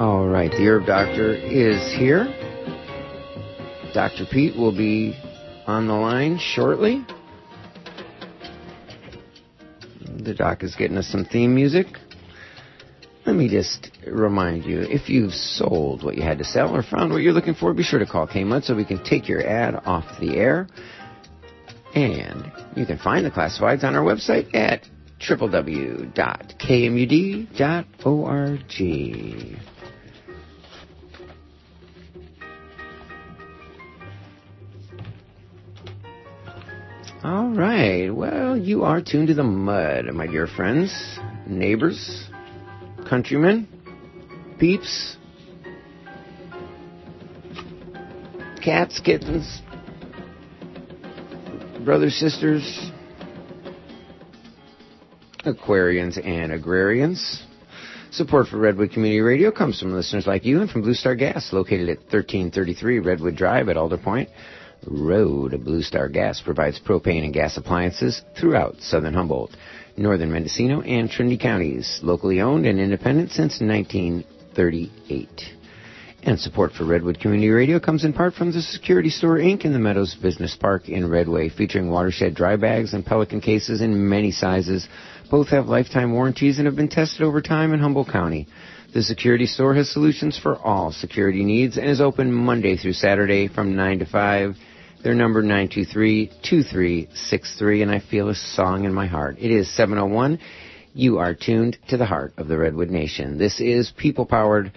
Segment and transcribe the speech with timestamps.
[0.00, 2.24] All right, the herb doctor is here.
[3.92, 4.24] Dr.
[4.24, 5.14] Peat will be
[5.66, 7.04] on the line shortly.
[10.16, 11.86] The doc is getting us some theme music.
[13.26, 17.12] Let me just remind you, if you've sold what you had to sell or found
[17.12, 19.74] what you're looking for, be sure to call KMUD so we can take your ad
[19.84, 20.68] off the air.
[21.94, 24.88] And you can find the classifieds on our website at
[25.20, 26.12] www.kmud.org.
[37.24, 38.10] All right.
[38.10, 40.92] Well, you are tuned to the mud, my dear friends,
[41.46, 42.28] neighbors,
[43.08, 43.68] countrymen,
[44.58, 45.16] peeps,
[48.60, 49.62] cats, kittens,
[51.84, 52.90] brothers, sisters,
[55.44, 57.44] Aquarians and agrarians.
[58.10, 61.52] Support for Redwood Community Radio comes from listeners like you and from Blue Star Gas,
[61.52, 64.28] located at 1333 Redwood Drive at Alder Point.
[64.86, 65.64] Road.
[65.64, 69.56] Blue Star Gas provides propane and gas appliances throughout southern Humboldt,
[69.96, 72.00] northern Mendocino, and Trinity counties.
[72.02, 75.28] Locally owned and independent since 1938.
[76.24, 79.64] And support for Redwood Community Radio comes in part from the Security Store Inc.
[79.64, 84.08] in the Meadows Business Park in Redway, featuring watershed dry bags and pelican cases in
[84.08, 84.88] many sizes.
[85.30, 88.46] Both have lifetime warranties and have been tested over time in Humboldt County.
[88.94, 93.48] The security store has solutions for all security needs and is open Monday through Saturday
[93.48, 94.56] from 9 to 5
[95.02, 99.36] their number 923-2363 and I feel a song in my heart.
[99.38, 100.38] It is 701.
[100.94, 103.38] You are tuned to the heart of the Redwood Nation.
[103.38, 104.72] This is people powered,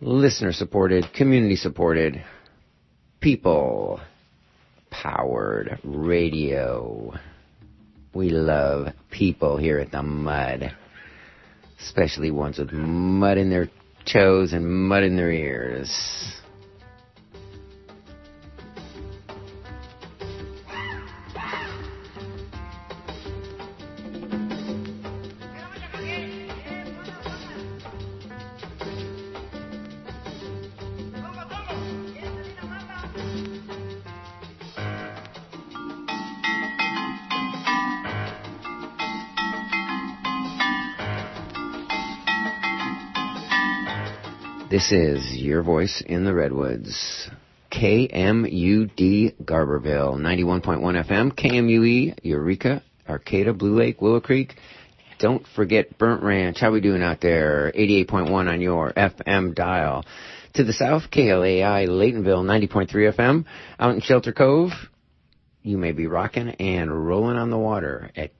[0.00, 2.22] listener supported, community supported,
[3.20, 4.00] people
[4.90, 7.14] powered radio.
[8.12, 10.76] We love people here at the mud,
[11.80, 13.70] especially ones with mud in their
[14.04, 15.90] toes and mud in their ears.
[44.76, 47.30] This is your voice in the Redwoods.
[47.72, 54.54] KMUD Garberville, 91.1 FM, KMUE Eureka, Arcata, Blue Lake, Willow Creek.
[55.18, 56.60] Don't forget Burnt Ranch.
[56.60, 57.72] How we doing out there?
[57.74, 60.04] 88.1 on your FM dial.
[60.56, 63.46] To the south, KLAI Laytonville, 90.3 FM.
[63.80, 64.72] Out in Shelter Cove,
[65.62, 68.30] you may be rocking and rolling on the water at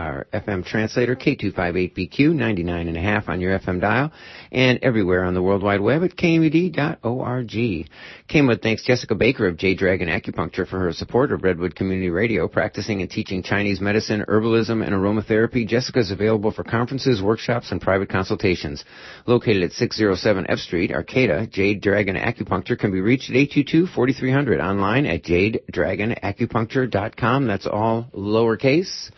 [0.00, 4.10] our FM translator, K258BQ, 99.5 on your FM dial,
[4.50, 7.86] and everywhere on the World Wide Web at KMUD.org.
[8.28, 12.48] KMUD thanks Jessica Baker of Jade Dragon Acupuncture for her support of Redwood Community Radio,
[12.48, 15.66] practicing and teaching Chinese medicine, herbalism, and aromatherapy.
[15.66, 18.84] Jessica is available for conferences, workshops, and private consultations.
[19.26, 25.06] Located at 607 F Street, Arcata, Jade Dragon Acupuncture can be reached at 822-4300 online
[25.06, 27.46] at jadedragonacupuncture.com.
[27.46, 29.10] That's all lowercase.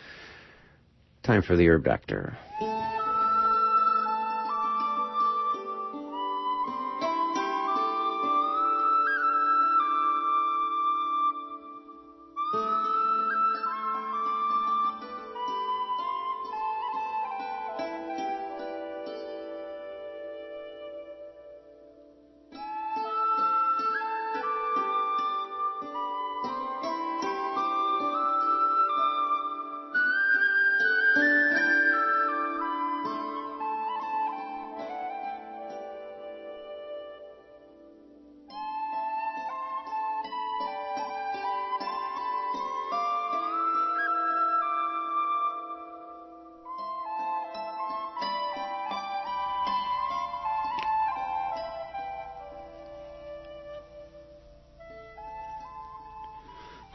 [1.23, 2.37] Time for the herb doctor.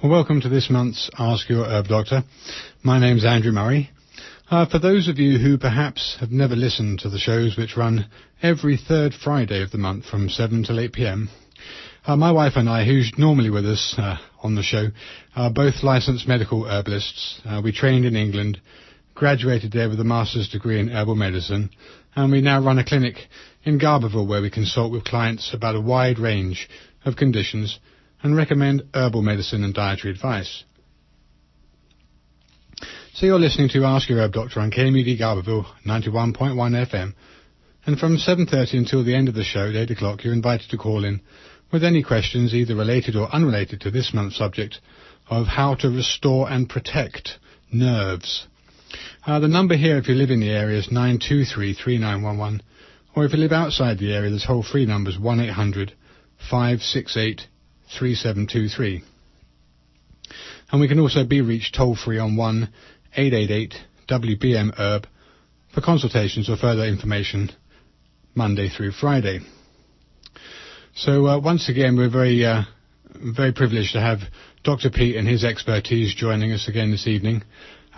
[0.09, 2.23] Welcome to this month's Ask Your Herb Doctor.
[2.83, 3.91] My name's Andrew Murray.
[4.51, 8.09] Uh, for those of you who perhaps have never listened to the shows which run
[8.43, 11.29] every third Friday of the month from 7 till 8 p.m.,
[12.07, 14.87] uh, my wife and I, who's normally with us uh, on the show,
[15.37, 17.43] are both licensed medical herbalists.
[17.45, 18.63] Uh, we trained in England,
[19.15, 21.69] graduated there with a master's degree in herbal medicine,
[22.17, 23.17] and we now run a clinic
[23.63, 26.67] in Garberville where we consult with clients about a wide range
[27.05, 27.79] of conditions
[28.23, 30.65] and recommend herbal medicine and dietary advice.
[33.15, 36.55] So you're listening to Ask Your Herb Doctor on KMUD Garberville 91.1
[36.87, 37.15] FM
[37.89, 40.77] And from 7.30 until the end of the show at 8 o'clock, you're invited to
[40.77, 41.23] call in
[41.73, 44.79] with any questions either related or unrelated to this month's subject
[45.31, 47.39] of how to restore and protect
[47.73, 48.47] nerves.
[49.27, 52.63] Uh, the number here, if you live in the area, is 923 3911,
[53.17, 55.95] or if you live outside the area, the whole free number is 1 800
[56.51, 57.47] 568
[57.99, 59.03] 3723.
[60.71, 62.69] And we can also be reached toll free on 1
[63.17, 63.75] 888
[64.09, 65.07] WBM Herb
[65.75, 67.51] for consultations or further information
[68.35, 69.41] Monday through Friday.
[70.95, 72.63] So uh, once again, we're very, uh,
[73.35, 74.21] very privileged to have
[74.65, 74.91] Dr.
[74.91, 77.43] Peat and his expertise joining us again this evening.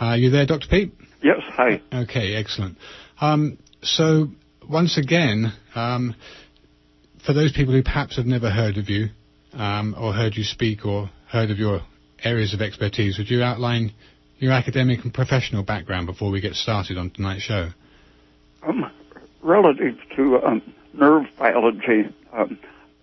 [0.01, 0.69] Uh, are you there, Dr.
[0.69, 0.93] Peat?
[1.23, 1.83] Yes, hi.
[1.93, 2.79] Okay, excellent.
[3.21, 4.29] Um, so
[4.69, 6.15] once again, um,
[7.25, 9.09] for those people who perhaps have never heard of you,
[9.53, 11.81] um, or heard you speak, or heard of your
[12.23, 13.93] areas of expertise, would you outline
[14.39, 17.71] your academic and professional background before we get started on tonight's show?
[18.63, 18.91] Um,
[19.43, 20.63] relative to um,
[20.93, 22.59] nerve biology, um,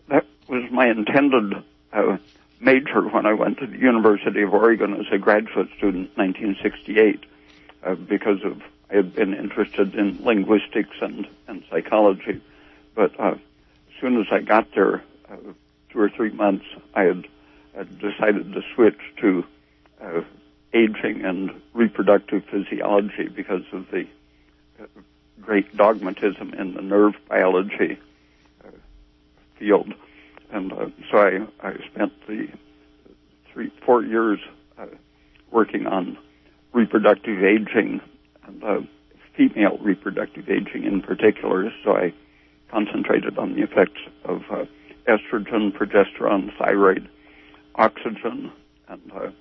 [0.09, 1.63] that was my intended
[1.93, 2.17] uh,
[2.59, 7.25] major when I went to the University of Oregon as a graduate student in 1968
[7.83, 12.41] uh, because of I had been interested in linguistics and, and psychology.
[12.95, 13.39] But uh, as
[13.99, 15.35] soon as I got there, uh,
[15.91, 17.27] two or three months, I had,
[17.75, 19.43] had decided to switch to
[20.01, 20.21] uh,
[20.73, 24.05] aging and reproductive physiology because of the
[24.81, 24.85] uh,
[25.41, 27.97] great dogmatism in the nerve biology
[28.65, 28.69] uh,
[29.57, 29.93] field.
[30.51, 32.47] And uh, so I, I spent the
[33.51, 34.39] three, four years
[34.77, 34.85] uh,
[35.51, 36.17] working on
[36.73, 38.01] reproductive aging
[38.45, 38.81] and uh,
[39.35, 41.71] female reproductive aging in particular.
[41.83, 42.13] So I
[42.71, 44.65] concentrated on the effects of uh,
[45.07, 47.09] estrogen, progesterone, thyroid,
[47.75, 48.51] oxygen,
[48.87, 49.31] and uh,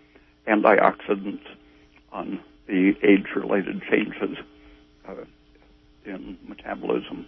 [0.49, 1.45] antioxidants
[2.13, 4.39] on the age-related changes
[5.09, 5.15] uh,
[6.05, 7.27] in metabolism.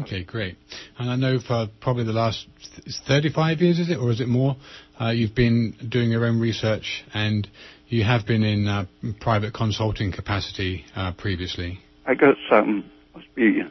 [0.00, 0.56] Okay, great.
[0.98, 2.46] And I know for probably the last
[3.06, 4.56] 35 years, is it, or is it more?
[4.98, 7.46] Uh, you've been doing your own research, and
[7.88, 8.86] you have been in uh,
[9.20, 11.80] private consulting capacity uh, previously.
[12.06, 13.60] I guess um, must be.
[13.60, 13.68] Uh,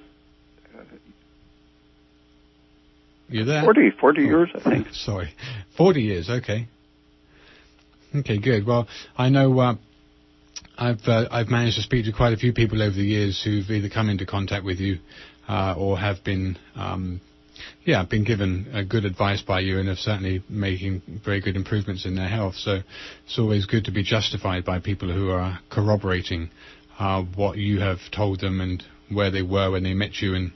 [3.32, 3.64] you there?
[3.64, 4.88] 40, 40 oh, years, I think.
[4.94, 5.34] Sorry,
[5.78, 6.30] 40 years.
[6.30, 6.68] Okay.
[8.14, 8.66] Okay, good.
[8.66, 8.88] Well,
[9.18, 9.76] I know uh,
[10.78, 13.70] I've uh, I've managed to speak to quite a few people over the years who've
[13.70, 15.00] either come into contact with you
[15.48, 17.22] uh, or have been um,
[17.86, 22.06] yeah been given uh, good advice by you and have certainly making very good improvements
[22.06, 22.56] in their health.
[22.56, 22.80] So
[23.26, 26.50] it's always good to be justified by people who are corroborating
[27.00, 30.52] uh, what you have told them and where they were when they met you and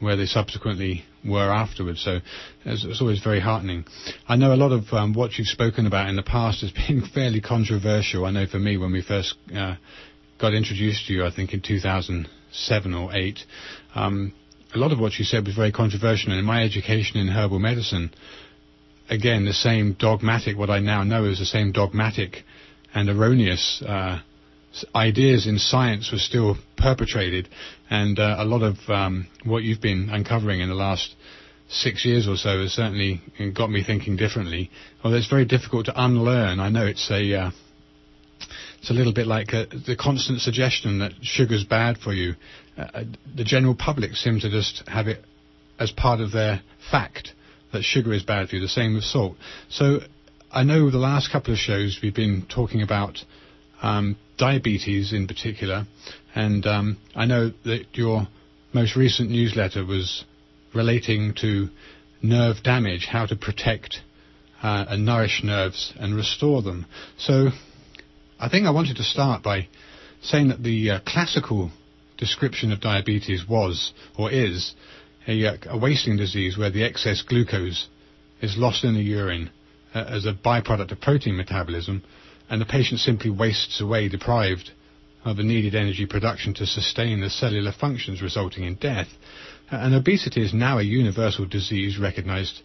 [0.00, 2.02] where they subsequently were afterwards.
[2.02, 2.20] So
[2.64, 3.84] it's, it's always very heartening.
[4.28, 7.04] I know a lot of um, what you've spoken about in the past has been
[7.12, 8.24] fairly controversial.
[8.24, 9.76] I know for me when we first uh,
[10.40, 13.38] got introduced to you, I think in 2007 or 8,
[13.94, 14.32] um,
[14.74, 16.30] a lot of what you said was very controversial.
[16.30, 18.12] And in my education in herbal medicine,
[19.08, 22.44] again, the same dogmatic, what I now know is the same dogmatic
[22.94, 24.20] and erroneous uh,
[24.94, 27.48] ideas in science were still perpetrated,
[27.90, 31.14] and uh, a lot of um, what you've been uncovering in the last
[31.68, 33.20] six years or so has certainly
[33.54, 34.70] got me thinking differently.
[35.02, 36.60] Although it's very difficult to unlearn.
[36.60, 37.50] I know it's a uh,
[38.78, 42.34] it's a little bit like uh, the constant suggestion that sugar's bad for you.
[42.76, 45.24] Uh, uh, the general public seem to just have it
[45.78, 47.32] as part of their fact
[47.72, 48.62] that sugar is bad for you.
[48.62, 49.36] The same with salt.
[49.68, 50.00] So
[50.50, 53.18] I know the last couple of shows we've been talking about
[53.82, 55.86] um, diabetes in particular,
[56.34, 58.26] and um, I know that your
[58.72, 60.24] most recent newsletter was
[60.74, 61.68] relating to
[62.22, 64.00] nerve damage, how to protect
[64.62, 66.86] uh, and nourish nerves and restore them.
[67.18, 67.48] So
[68.38, 69.68] I think I wanted to start by
[70.22, 71.70] saying that the uh, classical
[72.16, 74.74] description of diabetes was or is
[75.26, 77.86] a, uh, a, wasting disease where the excess glucose
[78.40, 79.50] is lost in the urine
[79.94, 82.02] uh, as a byproduct of protein metabolism
[82.50, 84.70] and the patient simply wastes away deprived
[85.24, 89.08] of the needed energy production to sustain the cellular functions resulting in death.
[89.70, 92.62] And obesity is now a universal disease recognized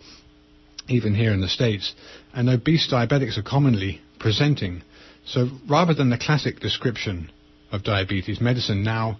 [0.87, 1.93] even here in the States,
[2.33, 4.81] and obese diabetics are commonly presenting.
[5.25, 7.31] So rather than the classic description
[7.71, 9.17] of diabetes, medicine now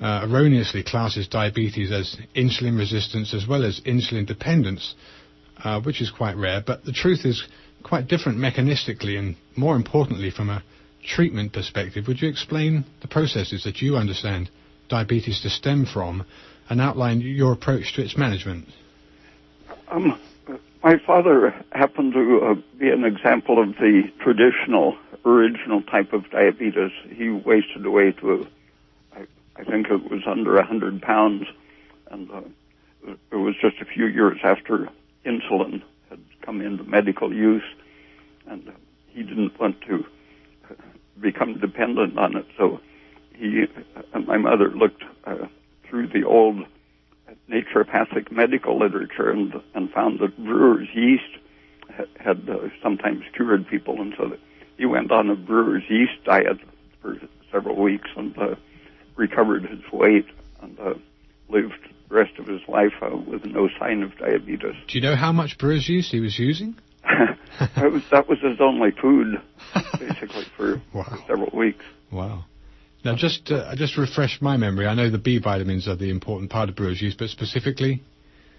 [0.00, 4.94] uh, erroneously classes diabetes as insulin resistance as well as insulin dependence,
[5.64, 6.62] uh, which is quite rare.
[6.64, 7.46] But the truth is
[7.82, 10.62] quite different mechanistically and more importantly from a
[11.04, 12.06] treatment perspective.
[12.06, 14.50] Would you explain the processes that you understand
[14.88, 16.26] diabetes to stem from
[16.68, 18.68] and outline your approach to its management?
[19.88, 20.20] Um,
[20.82, 26.90] my father happened to uh, be an example of the traditional, original type of diabetes.
[27.08, 28.46] He wasted away to,
[29.56, 31.46] I think it was under 100 pounds
[32.10, 32.40] and uh,
[33.32, 34.88] it was just a few years after
[35.24, 37.64] insulin had come into medical use,
[38.46, 38.72] and
[39.08, 40.04] he didn't want to
[41.20, 42.46] become dependent on it.
[42.56, 42.80] So
[43.34, 43.64] he,
[44.14, 45.46] uh, my mother looked uh,
[45.88, 46.64] through the old
[47.50, 51.24] naturopathic medical literature and and found that brewer's yeast
[52.18, 54.36] had, uh, sometimes cured people, and so
[54.76, 56.58] he went on a brewer's yeast diet
[57.02, 57.16] for
[57.52, 58.54] several weeks and uh,
[59.16, 60.26] recovered his weight
[60.62, 60.94] and uh,
[61.48, 64.74] lived rest of his life uh, with no sign of diabetes.
[64.88, 66.76] Do you know how much brewer's yeast he was using?
[67.04, 69.40] that, was, that was his only food,
[69.98, 71.04] basically, for, Wow.
[71.04, 71.84] for several weeks.
[72.12, 72.44] Wow.
[73.04, 76.50] Now, just uh, just refresh my memory, I know the B vitamins are the important
[76.50, 78.02] part of brewer's yeast, but specifically,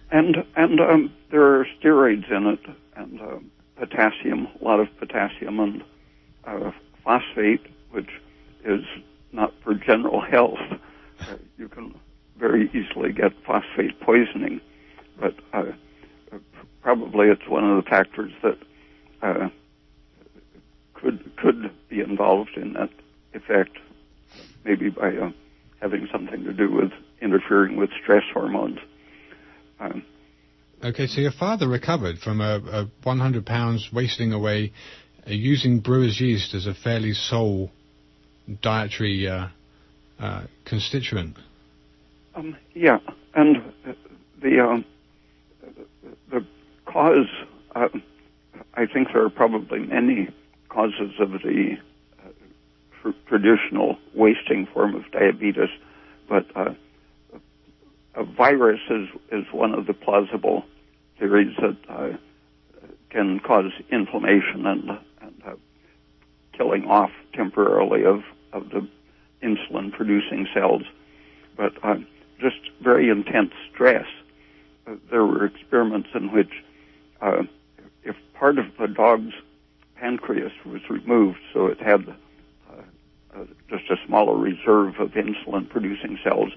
[0.10, 2.60] And and um, there are steroids in it,
[2.96, 3.38] and uh,
[3.76, 5.84] potassium, a lot of potassium, and
[6.46, 6.72] uh,
[7.04, 8.10] phosphate, which
[8.66, 8.84] is
[9.32, 10.58] not for general health.
[11.20, 11.94] Uh, you can
[12.42, 14.60] very easily get phosphate poisoning,
[15.18, 15.72] but uh,
[16.82, 18.58] probably it's one of the factors that
[19.22, 19.50] uh,
[20.96, 22.90] could could be involved in that
[23.34, 23.78] effect,
[24.66, 25.30] maybe by uh,
[25.80, 28.80] having something to do with interfering with stress hormones.
[29.80, 30.04] Um,
[30.84, 34.74] okay, so your father recovered from a, a 100 pounds wasting away
[35.28, 37.72] uh, using brewer's yeast as a fairly sole
[38.62, 39.48] dietary uh,
[40.20, 41.38] uh, constituent.
[42.36, 43.00] Um, yeah,
[43.36, 43.58] and
[43.88, 43.94] uh,
[44.42, 44.86] the um,
[46.30, 46.46] the
[46.86, 47.28] cause,
[47.76, 47.90] uh,
[48.76, 50.30] I think there are probably many
[50.70, 51.78] causes of the
[52.24, 52.30] uh,
[53.02, 55.70] tr- traditional wasting form of diabetes,
[56.30, 56.74] but uh,
[58.16, 60.64] a virus is is one of the plausible
[61.20, 62.18] theories that uh,
[63.10, 64.90] can cause inflammation and
[65.22, 65.56] and uh,
[66.54, 68.22] killing off temporarily of
[68.54, 68.88] of the
[69.44, 70.84] insulin producing cells,
[71.58, 71.74] but
[72.42, 74.06] just very intense stress.
[74.88, 76.52] Uh, there were experiments in which
[77.22, 77.44] uh,
[78.04, 79.34] if part of the dog's
[79.96, 82.82] pancreas was removed, so it had uh,
[83.36, 86.50] uh, just a smaller reserve of insulin producing cells,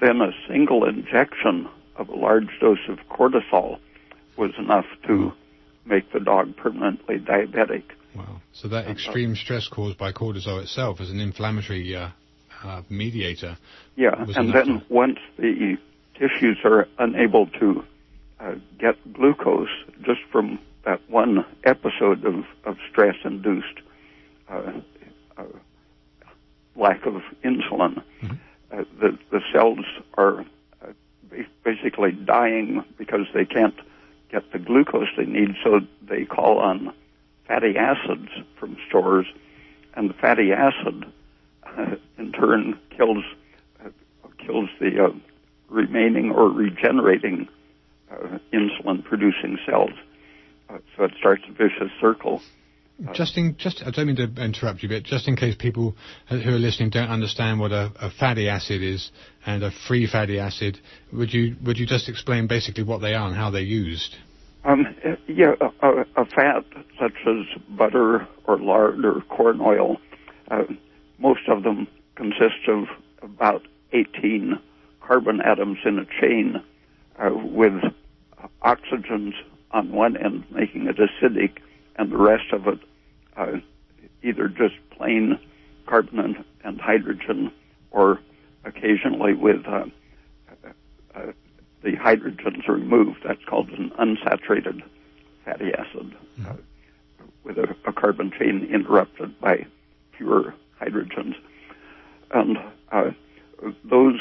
[0.00, 3.78] then a single injection of a large dose of cortisol
[4.36, 5.32] was enough to
[5.84, 7.84] make the dog permanently diabetic.
[8.16, 8.40] Wow.
[8.52, 12.10] So that extreme stress caused by cortisol itself is an inflammatory uh,
[12.64, 13.56] uh, mediator.
[13.96, 15.76] Yeah, and then to- once the
[16.14, 17.84] tissues are unable to
[18.40, 19.68] uh, get glucose
[20.02, 23.78] just from that one episode of, of stress-induced
[24.48, 24.72] uh,
[25.38, 25.44] uh,
[26.76, 28.38] lack of insulin, Mhm.
[28.72, 29.84] uh, the, the cells
[30.18, 30.40] are
[30.82, 30.92] uh,
[31.64, 33.78] basically dying because they can't
[34.30, 36.92] get the glucose they need, so they call on
[37.46, 38.28] fatty acids
[38.58, 39.26] from stores,
[39.94, 41.04] and the fatty acid
[42.18, 43.24] in turn kills
[43.84, 43.88] uh,
[44.44, 45.08] kills the uh,
[45.68, 47.48] remaining or regenerating
[48.10, 49.90] uh, insulin producing cells.
[50.68, 52.40] Uh, so it starts a vicious circle.
[53.12, 55.96] Just in, just I don't mean to interrupt you, but just in case people
[56.28, 59.10] who are listening don't understand what a, a fatty acid is
[59.44, 60.78] and a free fatty acid,
[61.12, 64.14] would you would you just explain basically what they are and how they're used?
[64.64, 64.86] Um,
[65.26, 66.64] yeah, a, a, a fat
[67.00, 69.96] such as butter or lard or corn oil,
[70.50, 70.62] uh,
[71.18, 72.86] most of them consist of
[73.22, 74.58] about 18
[75.00, 76.62] carbon atoms in a chain
[77.18, 77.82] uh, with
[78.62, 79.34] oxygens
[79.70, 81.58] on one end making it acidic
[81.96, 82.78] and the rest of it
[83.36, 83.58] uh,
[84.22, 85.38] either just plain
[85.86, 87.52] carbon and, and hydrogen
[87.90, 88.20] or
[88.64, 89.84] occasionally with uh,
[91.14, 91.32] uh,
[91.82, 93.18] the hydrogens removed.
[93.24, 94.82] That's called an unsaturated
[95.44, 96.16] fatty acid
[96.46, 96.54] uh,
[97.44, 99.66] with a, a carbon chain interrupted by
[100.16, 101.34] pure hydrogens.
[102.32, 102.58] And
[102.90, 103.10] uh,
[103.84, 104.18] those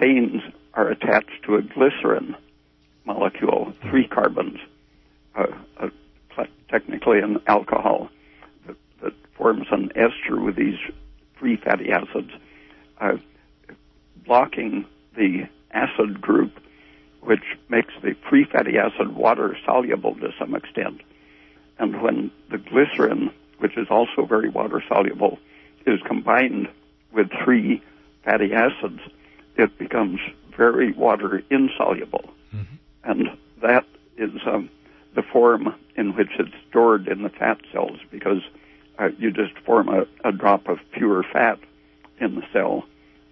[0.00, 0.42] chains
[0.74, 2.36] are attached to a glycerin
[3.04, 4.58] molecule, three carbons,
[5.34, 5.46] uh,
[5.78, 5.88] uh,
[6.68, 8.08] technically an alcohol
[8.66, 10.78] that, that forms an ester with these
[11.38, 12.30] free fatty acids,
[13.00, 13.16] uh,
[14.26, 14.84] blocking
[15.16, 16.52] the acid group,
[17.20, 21.00] which makes the free fatty acid water soluble to some extent.
[21.78, 25.38] And when the glycerin, which is also very water soluble,
[25.86, 26.68] is combined
[27.12, 27.82] with three
[28.24, 29.00] fatty acids,
[29.56, 30.20] it becomes
[30.56, 32.30] very water insoluble.
[33.04, 33.84] And that
[34.18, 34.68] is um,
[35.14, 38.42] the form in which it's stored in the fat cells because
[38.98, 41.58] uh, you just form a, a drop of pure fat
[42.20, 42.84] in the cell,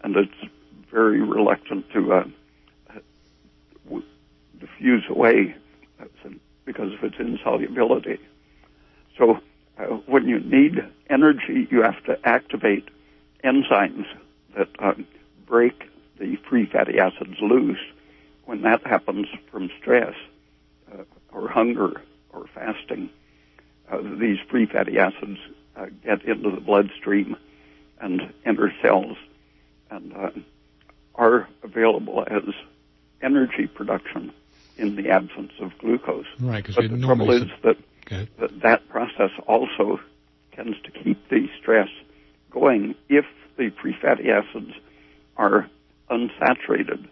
[0.03, 0.53] and it's
[0.91, 2.25] very reluctant to uh,
[4.61, 5.55] diffuse away
[6.01, 6.05] uh,
[6.65, 8.19] because of its insolubility.
[9.19, 9.41] So
[9.79, 12.89] uh, when you need energy, you have to activate
[13.43, 14.07] enzymes
[14.57, 15.07] that um,
[15.47, 17.81] break the free fatty acids loose,
[18.45, 20.15] when that happens from stress
[20.93, 21.03] uh,
[21.33, 22.01] or hunger
[22.33, 23.11] or fasting,
[23.91, 25.39] uh, these free fatty acids
[25.77, 27.37] uh, get into the bloodstream
[28.01, 29.17] and enter cells
[29.91, 30.31] and uh,
[31.15, 32.55] are available as
[33.23, 34.33] energy production
[34.77, 36.27] in the absence of glucose.
[36.41, 37.77] Right, but the trouble is that,
[38.39, 40.01] that that process also
[40.55, 41.89] tends to keep the stress
[42.51, 43.25] going if
[43.57, 44.73] the free fatty acids
[45.37, 45.69] are
[46.11, 47.09] unsaturated.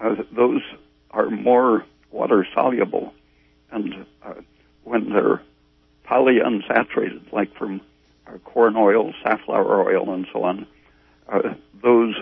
[0.00, 0.62] Uh, those
[1.10, 3.12] are more water soluble,
[3.70, 4.34] and uh,
[4.84, 5.42] when they're
[6.08, 7.80] polyunsaturated, like from
[8.26, 10.66] uh, corn oil, safflower oil, and so on,
[11.28, 12.14] uh, those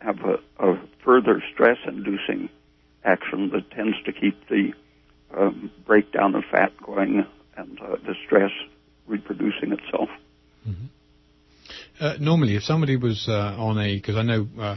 [0.00, 2.48] have a, a further stress-inducing
[3.04, 4.72] action that tends to keep the
[5.36, 8.50] um, breakdown of fat going and uh, the stress
[9.06, 10.08] reproducing itself.
[10.68, 10.86] Mm-hmm.
[12.00, 14.76] Uh, normally, if somebody was uh, on a, because I know uh,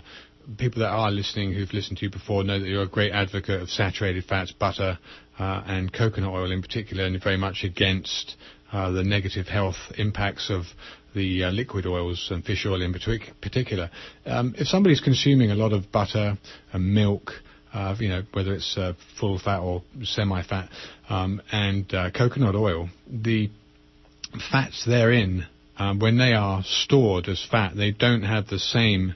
[0.58, 3.62] people that are listening who've listened to you before know that you're a great advocate
[3.62, 4.98] of saturated fats, butter,
[5.38, 8.36] uh, and coconut oil in particular, and very much against
[8.72, 10.63] uh, the negative health impacts of
[11.13, 13.89] the uh, liquid oils and fish oil in particular.
[14.25, 16.38] Um, if somebody's consuming a lot of butter
[16.72, 17.31] and milk,
[17.74, 20.70] uh, you know, whether it's uh, full fat or semi-fat,
[21.10, 23.50] um, and uh, coconut oil, the
[24.51, 25.46] fats therein,
[25.78, 29.16] um, when they are stored as fat, they don't have the same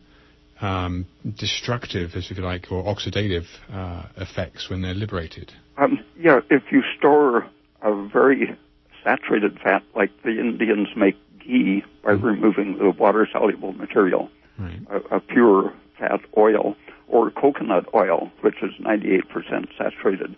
[0.61, 1.05] um,
[1.37, 5.51] destructive, as if you like, or oxidative uh, effects when they're liberated.
[5.77, 7.47] Um, yeah, if you store
[7.81, 8.57] a very
[9.03, 12.25] saturated fat, like the Indians make ghee by mm-hmm.
[12.25, 14.79] removing the water-soluble material, right.
[14.89, 16.75] a, a pure fat oil,
[17.07, 20.35] or coconut oil, which is 98% saturated.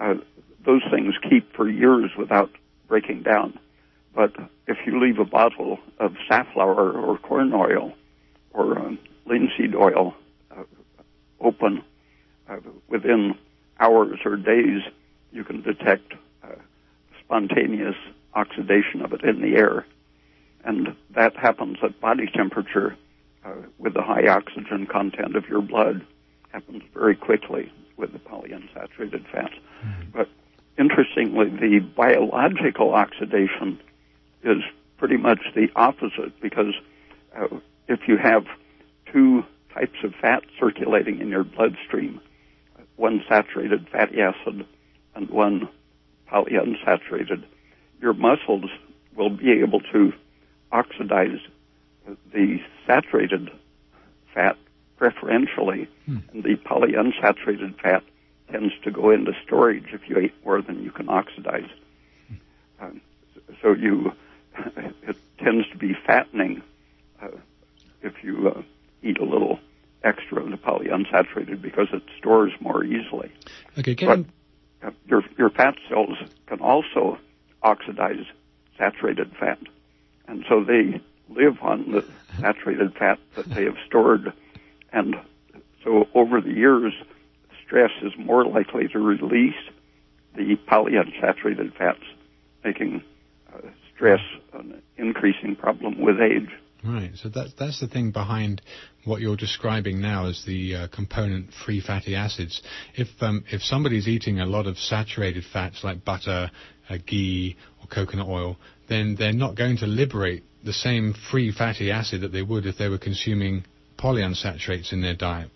[0.00, 0.14] Uh,
[0.64, 2.50] those things keep for years without
[2.88, 3.58] breaking down.
[4.14, 4.32] But
[4.66, 7.92] if you leave a bottle of safflower or corn oil
[8.52, 10.14] or um, linseed oil
[10.50, 10.64] uh,
[11.40, 11.82] open
[12.48, 12.56] uh,
[12.88, 13.34] within
[13.78, 14.82] hours or days,
[15.32, 16.48] you can detect uh,
[17.22, 17.96] spontaneous
[18.34, 19.84] oxidation of it in the air.
[20.64, 22.96] And that happens at body temperature
[23.44, 26.04] uh, with the high oxygen content of your blood
[26.56, 29.52] happens very quickly with the polyunsaturated fats.
[30.10, 30.26] But
[30.78, 33.78] interestingly, the biological oxidation
[34.42, 34.62] is
[34.96, 36.72] pretty much the opposite because
[37.38, 38.44] uh, if you have
[39.12, 42.22] two types of fat circulating in your bloodstream,
[42.96, 44.66] one saturated fatty acid
[45.14, 45.68] and one
[46.32, 47.44] polyunsaturated,
[48.00, 48.70] your muscles
[49.14, 50.12] will be able to
[50.72, 51.38] oxidize
[52.32, 53.50] the saturated
[54.32, 54.56] fat
[54.96, 56.18] preferentially, hmm.
[56.32, 58.02] and the polyunsaturated fat
[58.50, 61.68] tends to go into storage if you ate more than you can oxidize.
[62.28, 62.34] Hmm.
[62.80, 63.00] Um,
[63.62, 64.12] so you,
[64.76, 66.62] it tends to be fattening
[67.20, 67.28] uh,
[68.02, 68.62] if you uh,
[69.02, 69.58] eat a little
[70.02, 73.32] extra of the polyunsaturated because it stores more easily.
[73.78, 74.22] Okay, getting...
[74.80, 77.18] but uh, your your fat cells can also
[77.62, 78.24] oxidize
[78.78, 79.58] saturated fat,
[80.28, 82.04] and so they live on the
[82.40, 84.32] saturated fat that they have stored.
[84.96, 85.16] And
[85.84, 86.94] so over the years,
[87.66, 89.54] stress is more likely to release
[90.34, 92.02] the polyunsaturated fats,
[92.64, 93.04] making
[93.52, 93.58] uh,
[93.94, 94.20] stress
[94.54, 96.48] an increasing problem with age.
[96.82, 97.10] Right.
[97.16, 98.62] So that's that's the thing behind
[99.04, 102.62] what you're describing now as the uh, component free fatty acids.
[102.94, 106.50] If um, if somebody's eating a lot of saturated fats like butter,
[106.88, 108.56] uh, ghee, or coconut oil,
[108.88, 112.78] then they're not going to liberate the same free fatty acid that they would if
[112.78, 113.64] they were consuming
[113.96, 115.50] polyunsaturates in their diet.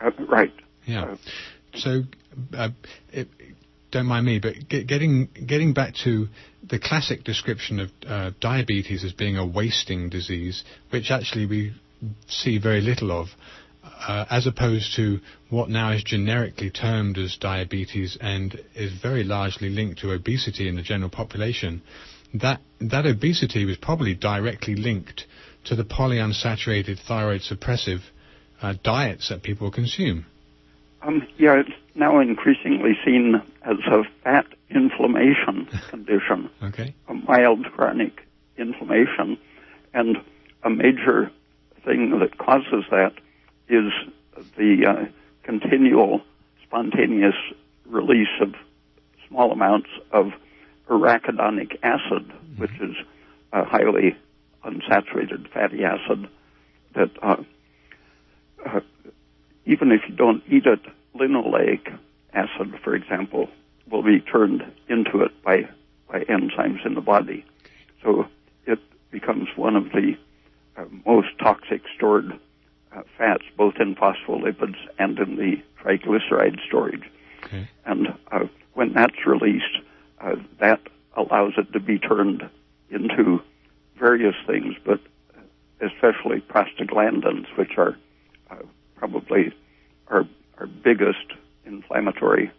[0.00, 0.52] Uh, right.
[0.86, 1.04] Yeah.
[1.04, 1.16] Uh,
[1.74, 2.02] so,
[2.56, 2.68] uh,
[3.12, 3.28] it,
[3.90, 6.28] don't mind me, but get, getting getting back to
[6.68, 11.74] the classic description of uh, diabetes as being a wasting disease, which actually we
[12.28, 13.28] see very little of,
[13.82, 19.70] uh, as opposed to what now is generically termed as diabetes and is very largely
[19.70, 21.82] linked to obesity in the general population
[22.34, 25.24] that that obesity was probably directly linked
[25.68, 28.00] to the polyunsaturated thyroid suppressive
[28.62, 30.24] uh, diets that people consume.
[31.02, 36.94] Um, yeah, it's now increasingly seen as a fat inflammation condition, okay.
[37.06, 38.26] a mild chronic
[38.56, 39.38] inflammation,
[39.94, 40.16] and
[40.62, 41.30] a major
[41.84, 43.12] thing that causes that
[43.68, 43.92] is
[44.56, 45.04] the uh,
[45.44, 46.22] continual
[46.66, 47.34] spontaneous
[47.86, 48.54] release of
[49.28, 50.32] small amounts of
[50.88, 52.60] arachidonic acid, mm-hmm.
[52.60, 52.96] which is
[53.52, 54.16] a highly
[54.68, 56.28] unsaturated fatty acid
[56.94, 57.36] that uh,
[58.66, 58.80] uh,
[59.66, 60.80] even if you don't eat it,
[61.14, 61.98] linoleic
[62.32, 63.48] acid, for example,
[63.90, 65.68] will be turned into it by,
[66.10, 67.44] by enzymes in the body.
[68.02, 68.26] So
[68.66, 68.78] it
[69.10, 70.16] becomes one of the
[70.76, 72.32] uh, most toxic stored
[72.94, 77.04] uh, fats, both in phospholipids and in the triglyceride storage.
[77.44, 77.68] Okay.
[77.84, 79.78] And uh, when that's released,
[80.20, 80.80] uh, that
[81.16, 82.48] allows it to be turned
[82.90, 83.42] into
[83.98, 85.00] various things, but
[85.80, 87.96] especially prostaglandins, which are
[88.50, 88.56] uh,
[88.96, 89.54] probably
[90.08, 90.24] our,
[90.58, 91.32] our biggest
[91.64, 92.50] inflammatory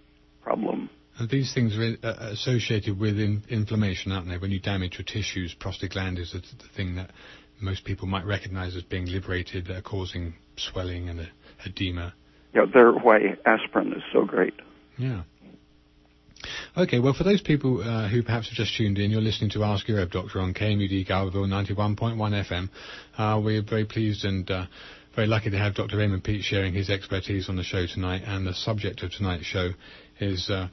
[0.41, 0.89] problem.
[1.17, 4.37] And these things are uh, associated with in, inflammation, aren't they?
[4.37, 7.11] When you damage your tissues, prostaglandin is the, the thing that
[7.59, 11.29] most people might recognize as being liberated, uh, causing swelling and
[11.65, 12.13] edema.
[12.53, 14.53] Yeah, they're why aspirin is so great.
[14.97, 15.23] Yeah.
[16.77, 19.63] Okay, well, for those people uh, who perhaps have just tuned in, you're listening to
[19.63, 22.69] Ask Your Herb Doctor on KMUD Garberville 91.1 FM.
[23.17, 24.65] Uh, we're very pleased and uh,
[25.15, 25.97] very lucky to have Dr.
[25.97, 28.21] Raymond Peat sharing his expertise on the show tonight.
[28.23, 29.71] And the subject of tonight's show
[30.19, 30.67] is uh,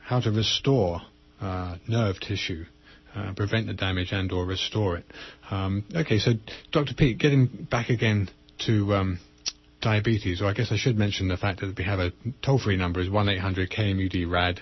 [0.00, 1.00] how to restore
[1.40, 2.64] uh, nerve tissue.
[3.12, 5.04] Uh, prevent the damage and or restore it.
[5.50, 6.34] Um, okay, so
[6.70, 6.94] Dr.
[6.94, 8.30] Peat, getting back again
[8.66, 9.18] to um,
[9.80, 13.00] diabetes, or I guess I should mention the fact that we have a toll-free number
[13.00, 14.60] is 1-800-KMUD-RAD,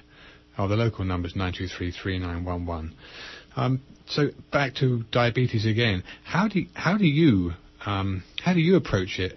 [0.59, 2.93] or the local number is 923-3911.
[3.57, 6.03] Um, so back to diabetes again.
[6.25, 7.53] How do you, how do you
[7.87, 9.37] um, how do you approach it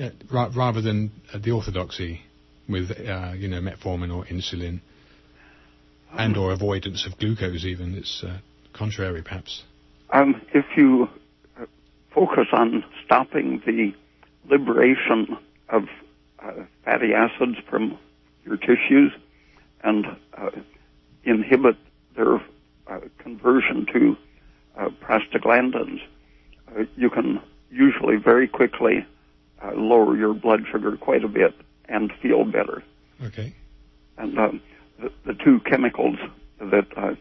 [0.00, 0.10] uh,
[0.54, 2.20] rather than the orthodoxy
[2.68, 4.80] with uh, you know metformin or insulin?
[6.12, 7.94] and or avoidance of glucose even.
[7.94, 8.38] It's uh,
[8.72, 9.62] contrary, perhaps.
[10.12, 11.08] Um, if you
[11.60, 11.66] uh,
[12.14, 13.92] focus on stopping the
[14.48, 15.36] liberation
[15.68, 15.84] of
[16.42, 17.98] uh, fatty acids from
[18.44, 19.12] your tissues
[19.82, 20.50] and uh,
[21.24, 21.76] inhibit
[22.16, 22.36] their
[22.86, 24.16] uh, conversion to
[24.76, 26.00] uh, prostaglandins,
[26.96, 27.40] you can
[27.70, 29.04] usually very quickly
[29.74, 31.54] lower your blood sugar quite a bit
[31.88, 32.82] and feel better.
[33.22, 33.52] Okay.
[34.16, 34.60] And um,
[34.98, 36.16] the, the two chemicals
[36.60, 37.14] that uh,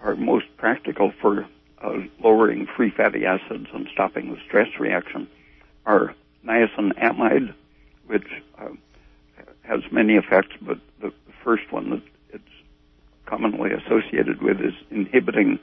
[0.00, 1.46] are most practical for
[1.82, 5.28] uh, lowering free fatty acids and stopping the stress reaction
[5.86, 7.54] are niacinamide,
[8.06, 8.26] which
[8.58, 8.68] uh,
[9.62, 12.44] has many effects, but the, the first one that it's
[13.26, 15.58] commonly associated with is inhibiting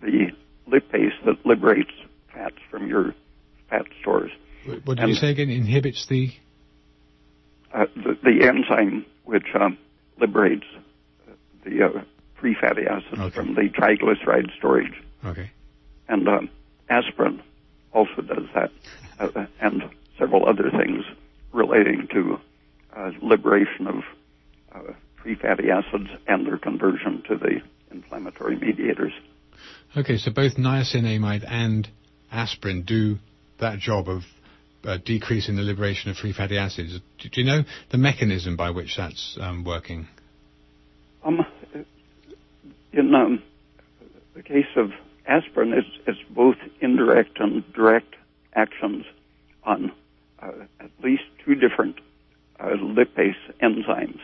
[0.00, 0.30] the
[0.68, 1.92] lipase that liberates
[2.32, 3.14] fats from your
[3.70, 4.30] fat stores.
[4.66, 5.50] What did and, you say again?
[5.50, 6.32] Inhibits the?
[7.72, 9.78] Uh, the, the enzyme which um,
[10.20, 10.66] liberates
[11.64, 12.04] the uh,
[12.40, 13.34] free fatty acids okay.
[13.34, 14.92] from the triglyceride storage.
[15.24, 15.50] Okay.
[16.08, 16.50] And um,
[16.88, 17.42] aspirin
[17.92, 18.70] also does that,
[19.18, 19.82] uh, and
[20.18, 21.04] several other things
[21.52, 22.38] relating to
[22.96, 23.94] uh, liberation of
[24.74, 24.92] uh,
[25.26, 27.60] free fatty acids and their conversion to the
[27.90, 29.12] inflammatory mediators.
[29.96, 31.88] Okay, so both niacinamide and
[32.30, 33.16] aspirin do
[33.58, 34.22] that job of
[34.84, 37.00] uh, decreasing the liberation of free fatty acids.
[37.18, 40.06] Do, you know the mechanism by which that's um, working?
[41.24, 41.44] Um,
[42.92, 43.42] in um,
[44.36, 44.90] the case of
[45.26, 48.14] aspirin, it's, it's both indirect and direct
[48.54, 49.04] actions
[49.64, 49.90] on
[50.40, 51.96] uh, at least two different
[52.60, 54.20] uh, lipase enzymes,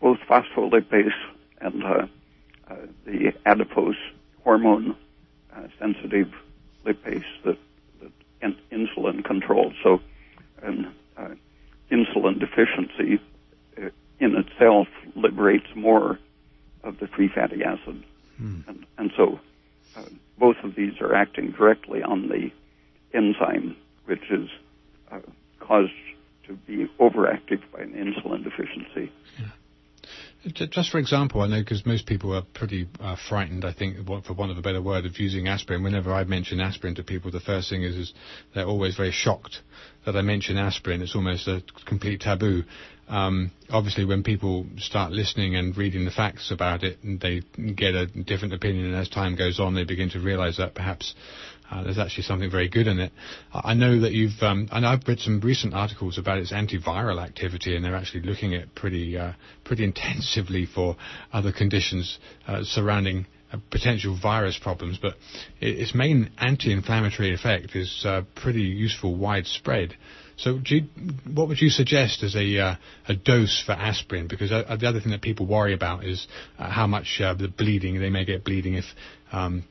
[0.00, 1.12] both phospholipase
[1.60, 2.06] and uh,
[2.68, 3.96] uh, the adipose
[4.44, 4.96] hormone
[5.54, 6.28] uh, sensitive
[6.86, 7.58] lipase that,
[8.00, 9.74] that in- insulin controls.
[9.82, 10.00] So,
[10.62, 10.92] an
[11.90, 13.20] insulin deficiency
[14.20, 16.18] in itself liberates more
[16.84, 18.04] of the free fatty acid.
[18.36, 18.60] Hmm.
[18.68, 19.40] And, and so
[19.96, 20.02] uh,
[20.38, 22.50] both of these are acting directly on the
[23.12, 24.48] enzyme, which is
[25.10, 25.20] uh,
[25.58, 25.92] caused
[26.54, 29.12] be overactive by an insulin deficiency.
[29.38, 29.46] Yeah.
[30.70, 34.32] Just for example, I know because most people are pretty uh, frightened, I think, for
[34.32, 35.82] want of a better word, of using aspirin.
[35.82, 38.14] Whenever I mention aspirin to people, the first thing is, is
[38.54, 39.60] they're always very shocked
[40.06, 41.02] that I mention aspirin.
[41.02, 42.62] It's almost a complete taboo.
[43.06, 47.42] Um, obviously, when people start listening and reading the facts about it, they
[47.74, 51.14] get a different opinion, and as time goes on, they begin to realise that perhaps
[51.70, 53.12] uh, there's actually something very good in it.
[53.52, 57.76] I know that you've, um, and I've read some recent articles about its antiviral activity,
[57.76, 59.32] and they're actually looking at pretty, uh,
[59.64, 60.96] pretty intensively for
[61.32, 64.98] other conditions uh, surrounding uh, potential virus problems.
[65.00, 65.14] But
[65.60, 69.94] its main anti-inflammatory effect is uh, pretty useful, widespread.
[70.36, 70.86] So, you,
[71.34, 72.74] what would you suggest as a uh,
[73.06, 74.26] a dose for aspirin?
[74.26, 76.26] Because uh, the other thing that people worry about is
[76.58, 78.86] uh, how much uh, the bleeding they may get bleeding if
[79.32, 79.64] um,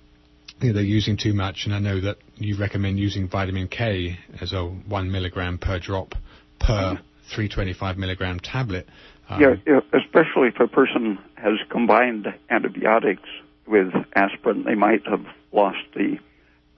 [0.62, 1.66] you know, they're using too much.
[1.66, 6.16] And I know that you recommend using vitamin K as a one milligram per drop
[6.60, 8.88] per 325 milligram tablet.
[9.30, 13.30] Um, yeah, especially if a person has combined antibiotics
[13.68, 16.18] with aspirin, they might have lost the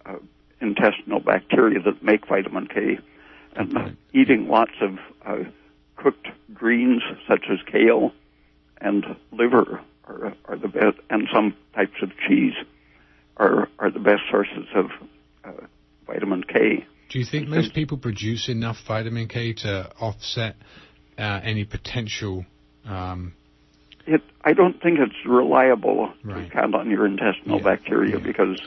[0.06, 0.18] uh,
[0.60, 3.00] intestinal bacteria that make vitamin K
[3.56, 3.94] and okay.
[4.14, 5.50] eating lots of uh,
[5.96, 8.12] cooked greens such as kale
[8.80, 12.54] and liver are, are the best, and some types of cheese
[13.38, 14.86] are are the best sources of
[15.44, 15.52] uh,
[16.08, 16.86] vitamin K.
[17.10, 20.56] Do you think most people produce enough vitamin K to offset
[21.18, 22.46] uh, any potential?
[22.86, 23.34] Um,
[24.08, 26.48] it, I don't think it's reliable Right.
[26.48, 28.24] to count on your intestinal Yeah, bacteria yeah.
[28.24, 28.58] because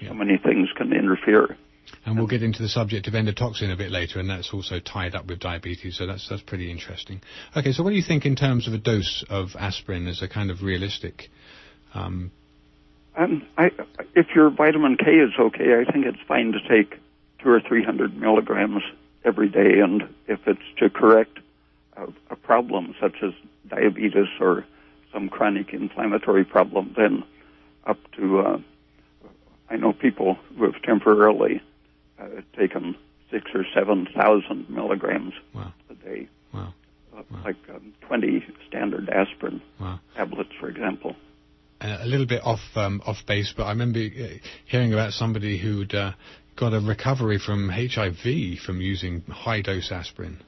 [0.00, 0.08] Yeah.
[0.08, 1.56] so many things can interfere.
[2.04, 5.14] and we'll get into the subject of endotoxin a bit later, and that's also tied
[5.14, 7.20] up with diabetes, so that's that's pretty interesting.
[7.56, 10.28] Okay, so what do you think in terms of a dose of aspirin as a
[10.28, 11.30] kind of realistic?
[11.94, 12.30] Um,
[13.18, 13.70] Um, I,
[14.14, 16.98] if your vitamin K is okay, I think it's fine to take
[17.42, 18.82] two or three hundred milligrams
[19.24, 21.38] every day, and if it's to correct
[21.96, 23.32] a, a problem such as
[23.68, 24.64] diabetes or
[25.12, 27.24] some chronic inflammatory problem, then
[27.86, 28.58] up to uh,
[29.68, 31.60] I know people who have temporarily
[32.20, 32.94] uh, taken
[33.32, 35.72] six or seven thousand milligrams Wow.
[35.90, 36.72] a day, wow,
[37.16, 37.40] uh, Wow.
[37.44, 39.60] like um, twenty standard aspirin
[40.14, 41.16] tablets, for example.
[41.80, 45.58] Uh, a little bit off um, off base, but I remember uh, hearing about somebody
[45.58, 46.12] who'd uh,
[46.56, 50.42] got a recovery from HIV from using high dose aspirin.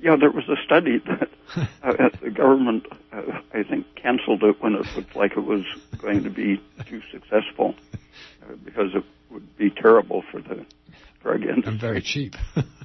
[0.00, 3.22] Yeah, there was a study that uh, the government, uh,
[3.54, 5.62] I think, canceled it when it looked like it was
[5.98, 7.74] going to be too successful
[8.42, 10.64] uh, because it would be terrible for the
[11.22, 11.62] drug industry.
[11.66, 12.34] and very cheap.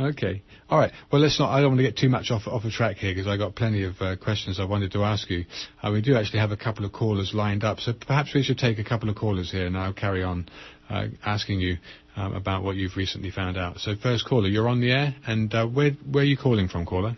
[0.00, 0.92] okay, all right.
[1.10, 1.50] Well, let's not.
[1.50, 3.54] I don't want to get too much off off the track here because I got
[3.54, 5.44] plenty of uh, questions I wanted to ask you.
[5.82, 8.58] Uh, we do actually have a couple of callers lined up, so perhaps we should
[8.58, 10.48] take a couple of callers here, and I'll carry on
[10.90, 11.76] uh, asking you
[12.16, 13.78] um, about what you've recently found out.
[13.78, 16.86] So, first caller, you're on the air, and uh, where where are you calling from,
[16.86, 17.16] caller?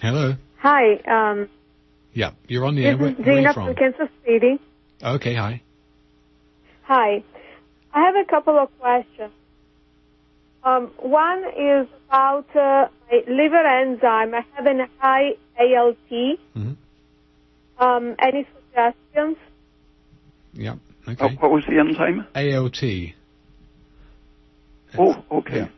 [0.00, 0.34] Hello.
[0.58, 1.48] Hi, um,
[2.12, 2.96] Yeah, you're on the air.
[2.96, 4.58] Where, where are you from Kansas City.
[5.02, 5.62] Okay, hi.
[6.82, 7.22] Hi.
[7.92, 9.32] I have a couple of questions.
[10.64, 14.34] Um, one is about uh, my liver enzyme.
[14.34, 15.96] I have a high ALT.
[16.10, 16.76] Mhm.
[17.78, 19.36] Um, any suggestions?
[20.52, 20.74] Yeah.
[21.06, 21.36] Oh, Okay.
[21.36, 22.26] what was the enzyme?
[22.34, 22.82] ALT.
[24.98, 25.58] Oh, okay.
[25.58, 25.68] Yeah.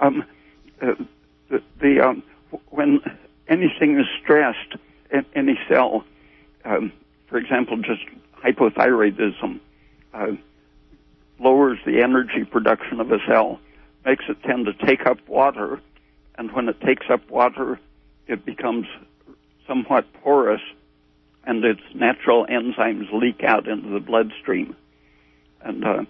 [0.00, 0.24] Um,
[0.82, 0.94] uh,
[1.48, 2.22] the, the um,
[2.70, 3.00] when
[3.48, 4.76] anything is stressed,
[5.12, 6.04] in any cell,
[6.64, 6.92] um,
[7.28, 8.02] for example, just
[8.44, 9.60] hypothyroidism,
[10.12, 10.32] uh,
[11.38, 13.60] lowers the energy production of a cell,
[14.04, 15.80] makes it tend to take up water,
[16.36, 17.78] and when it takes up water,
[18.26, 18.86] it becomes
[19.66, 20.60] somewhat porous,
[21.44, 24.76] and its natural enzymes leak out into the bloodstream.
[25.60, 26.04] And uh,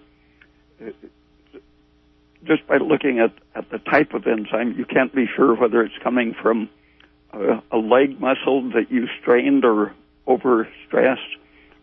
[2.43, 5.97] just by looking at, at the type of enzyme, you can't be sure whether it's
[6.03, 6.69] coming from
[7.33, 9.93] a, a leg muscle that you strained or
[10.27, 11.35] overstressed,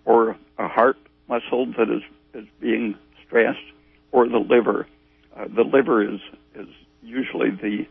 [0.05, 2.03] or a heart muscle that is,
[2.35, 2.97] is being
[3.27, 3.59] stressed,
[4.13, 4.87] or the liver.
[5.37, 6.21] Uh, the liver is
[6.55, 6.69] is
[7.03, 7.87] usually the,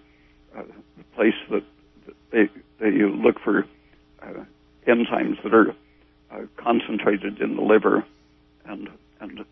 [0.58, 0.64] uh,
[0.98, 1.64] the place that,
[2.06, 3.66] that they they look for
[4.22, 4.46] uh,
[4.88, 5.76] enzymes that are
[6.32, 8.06] uh, concentrated in the liver,
[8.66, 9.46] and and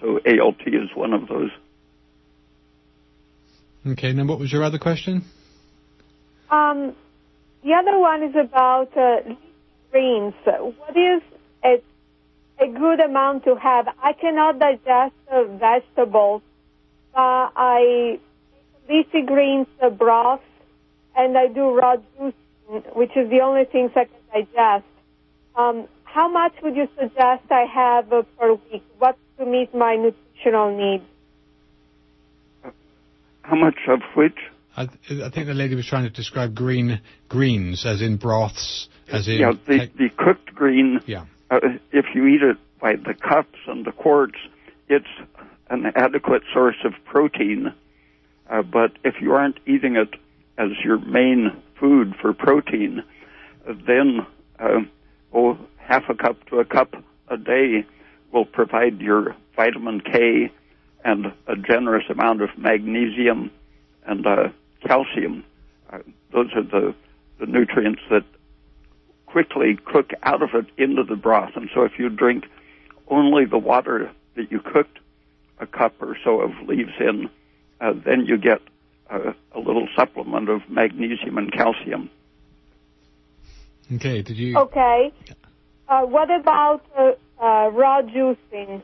[0.00, 1.50] so ALT is one of those.
[3.86, 5.24] Okay, and then what was your other question?
[6.50, 6.94] Um,
[7.62, 9.38] the other one is about uh, leafy
[9.90, 10.34] greens.
[10.44, 11.22] What is
[11.64, 11.82] a,
[12.60, 13.88] a good amount to have?
[14.02, 16.42] I cannot digest uh, vegetables.
[17.14, 18.18] Uh, I
[18.88, 20.40] make leafy greens uh, broth,
[21.16, 22.34] and I do raw juice,
[22.94, 24.86] which is the only things I can digest.
[25.56, 28.84] Um, how much would you suggest I have uh, per week?
[28.98, 31.04] What to meet my nutritional needs?
[33.42, 34.38] How much of which?
[34.76, 39.28] I, I think the lady was trying to describe green greens, as in broths, as
[39.28, 39.34] in.
[39.34, 41.00] yeah, the, the cooked green.
[41.06, 41.26] Yeah.
[41.54, 41.60] Uh,
[41.92, 44.38] if you eat it by the cups and the quarts,
[44.88, 45.06] it's
[45.70, 47.72] an adequate source of protein.
[48.50, 50.14] Uh, but if you aren't eating it
[50.58, 53.04] as your main food for protein,
[53.86, 54.26] then
[54.58, 54.80] uh,
[55.32, 56.96] oh, half a cup to a cup
[57.28, 57.86] a day
[58.32, 60.50] will provide your vitamin K
[61.04, 63.50] and a generous amount of magnesium
[64.06, 64.48] and uh,
[64.84, 65.44] calcium.
[65.92, 65.98] Uh,
[66.32, 66.94] those are the,
[67.38, 68.24] the nutrients that
[69.34, 71.56] quickly cook out of it into the broth.
[71.56, 72.44] And so if you drink
[73.08, 75.00] only the water that you cooked
[75.58, 77.28] a cup or so of leaves in,
[77.80, 78.60] uh, then you get
[79.10, 82.10] uh, a little supplement of magnesium and calcium.
[83.92, 84.56] Okay, did you.
[84.56, 85.12] Okay.
[85.88, 87.10] Uh, what about uh,
[87.42, 88.82] uh, raw juicing?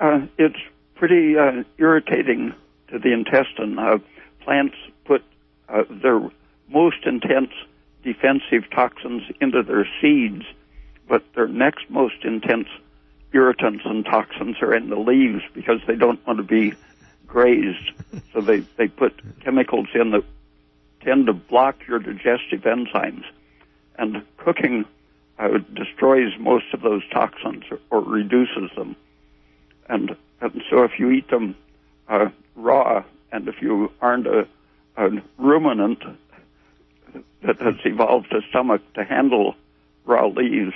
[0.00, 0.58] Uh, it's
[0.96, 2.52] pretty uh, irritating
[2.88, 3.78] to the intestine.
[3.78, 3.98] Uh,
[4.42, 5.22] plants put
[5.68, 6.28] uh, their
[6.68, 7.52] most intense
[8.06, 10.44] defensive toxins into their seeds,
[11.08, 12.68] but their next most intense
[13.32, 16.72] irritants and toxins are in the leaves because they don't want to be
[17.26, 17.90] grazed.
[18.32, 20.24] so they, they put chemicals in that
[21.02, 23.24] tend to block your digestive enzymes.
[23.98, 24.84] And cooking
[25.38, 28.94] uh, destroys most of those toxins or, or reduces them.
[29.88, 31.56] And, and so if you eat them
[32.08, 34.46] uh, raw, and if you aren't a,
[34.96, 36.02] a ruminant
[37.42, 39.54] that has evolved a stomach to handle
[40.04, 40.74] raw leaves,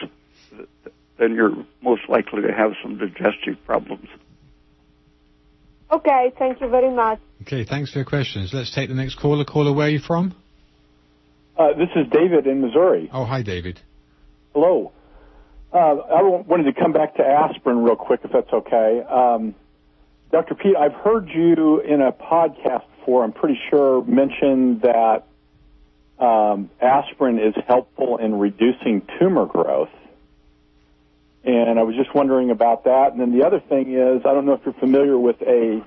[1.18, 4.08] then you're most likely to have some digestive problems.
[5.92, 7.18] Okay, thank you very much.
[7.42, 8.52] Okay, thanks for your questions.
[8.52, 9.44] Let's take the next caller.
[9.44, 10.34] Caller, where are you from?
[11.58, 13.10] Uh, this is David in Missouri.
[13.12, 13.80] Oh, hi, David.
[14.54, 14.92] Hello.
[15.72, 19.02] Uh, I wanted to come back to aspirin real quick, if that's okay.
[19.08, 19.54] Um,
[20.32, 20.54] Dr.
[20.54, 25.24] Peat, I've heard you in a podcast before, I'm pretty sure, mention that
[26.20, 29.90] um, aspirin is helpful in reducing tumor growth.
[31.42, 33.12] And I was just wondering about that.
[33.12, 35.82] And then the other thing is, I don't know if you're familiar with a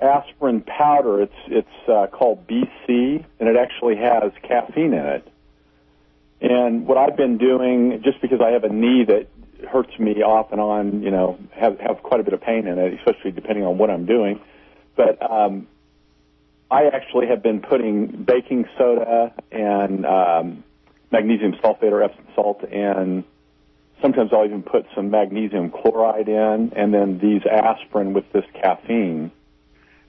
[0.00, 1.22] aspirin powder.
[1.22, 5.28] It's it's uh, called BC, and it actually has caffeine in it.
[6.40, 9.28] And what I've been doing, just because I have a knee that
[9.68, 12.78] hurts me off and on, you know, have have quite a bit of pain in
[12.78, 14.40] it, especially depending on what I'm doing.
[14.96, 15.66] But um,
[16.70, 20.64] I actually have been putting baking soda and um,
[21.10, 23.24] magnesium sulfate or Epsom salt and
[24.00, 29.30] sometimes I'll even put some magnesium chloride in, and then these aspirin with this caffeine.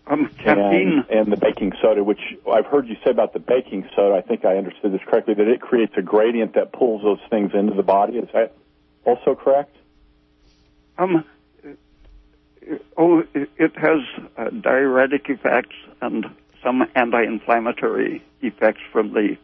[0.08, 2.22] Um, caffeine and, and the baking soda, which
[2.52, 4.16] I've heard you say about the baking soda.
[4.16, 5.36] I think I understood this correctly.
[5.36, 8.18] That it creates a gradient that pulls those things into the body.
[8.18, 8.56] Is that
[9.06, 9.76] also correct?
[10.98, 11.26] Um.
[12.96, 14.02] Oh, it has
[14.38, 16.28] uh, diuretic effects and
[16.64, 19.38] some anti-inflammatory effects from the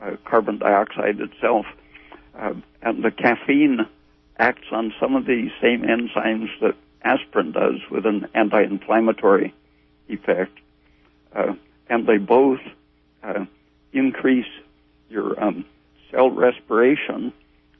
[0.00, 1.66] uh, carbon dioxide itself.
[2.38, 3.86] Uh, and the caffeine
[4.38, 9.54] acts on some of the same enzymes that aspirin does with an anti-inflammatory
[10.08, 10.58] effect.
[11.34, 11.54] Uh,
[11.88, 12.60] and they both
[13.22, 13.44] uh,
[13.92, 14.46] increase
[15.10, 15.64] your um,
[16.10, 17.32] cell respiration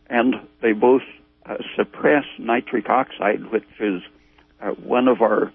[0.08, 1.02] and they both
[1.46, 4.02] uh, suppress nitric oxide, which is
[4.60, 5.52] uh, one of our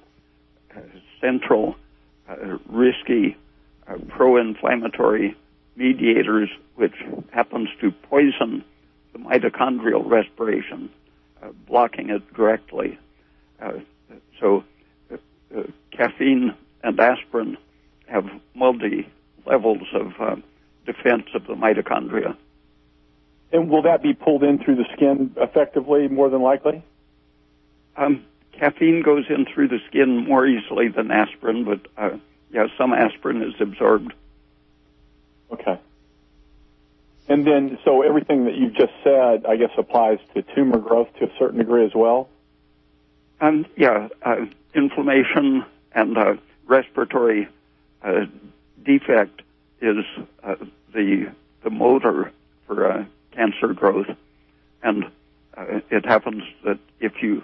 [1.22, 1.76] central
[2.70, 3.38] risky
[4.10, 5.36] pro-inflammatory
[5.76, 6.96] mediators, which
[7.32, 8.64] happens to poison
[9.14, 10.90] the mitochondrial respiration,
[11.42, 12.98] uh, blocking it directly.
[13.62, 13.74] Uh,
[14.40, 14.64] so,
[15.12, 15.18] uh,
[15.56, 17.58] uh caffeine and aspirin
[18.08, 19.08] have multi
[19.46, 20.36] levels of uh,
[20.86, 22.36] defense of the mitochondria.
[23.52, 26.84] And will that be pulled in through the skin effectively, more than likely?
[27.96, 28.26] Um,
[28.60, 32.18] caffeine goes in through the skin more easily than aspirin, but uh,
[32.52, 34.14] yeah, some aspirin is absorbed.
[35.52, 35.80] Okay.
[37.30, 41.26] And then, so everything that you've just said, I guess, applies to tumor growth to
[41.26, 42.30] a certain degree as well?
[43.42, 47.50] Um, yeah, uh, inflammation and uh, respiratory
[48.02, 48.26] uh,
[48.84, 49.42] defect
[49.82, 50.06] is
[50.44, 50.56] uh,
[50.94, 51.32] the
[51.64, 52.32] the motor
[52.66, 54.08] for uh, cancer growth,
[54.82, 55.06] and
[55.56, 57.44] uh, it happens that if you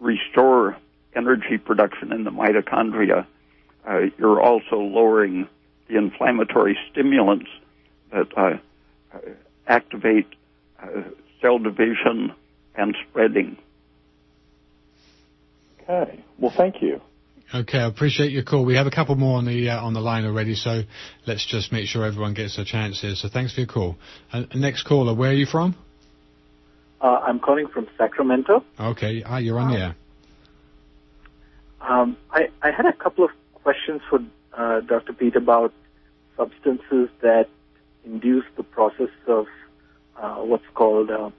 [0.00, 0.76] restore
[1.14, 3.26] energy production in the mitochondria,
[4.18, 5.48] you're also lowering
[5.88, 7.48] the inflammatory stimulants
[8.12, 9.18] that uh,
[9.66, 10.26] activate
[10.82, 11.02] uh,
[11.40, 12.32] cell division
[12.74, 13.56] and spreading.
[15.82, 16.22] Okay.
[16.38, 17.00] Well, thank you.
[17.52, 18.64] Okay, I appreciate your call.
[18.64, 20.82] We have a couple more on the uh, on the line already, so
[21.26, 23.16] let's just make sure everyone gets a chance here.
[23.16, 23.96] So thanks for your call.
[24.32, 25.74] Uh, next caller, where are you from?
[27.00, 28.64] Uh, I'm calling from Sacramento.
[28.78, 29.96] Okay, ah, you're on the air.
[31.80, 34.18] Um, I, I had a couple of questions for
[34.52, 35.14] uh, Dr.
[35.14, 35.72] Peat about
[36.36, 37.48] substances that
[38.04, 39.46] induce the process of
[40.16, 41.30] uh, what's called uh,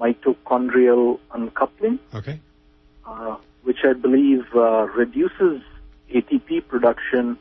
[0.00, 1.98] mitochondrial uncoupling.
[2.14, 2.40] Okay.
[3.04, 5.62] Uh, which I believe uh, reduces
[6.14, 7.38] ATP production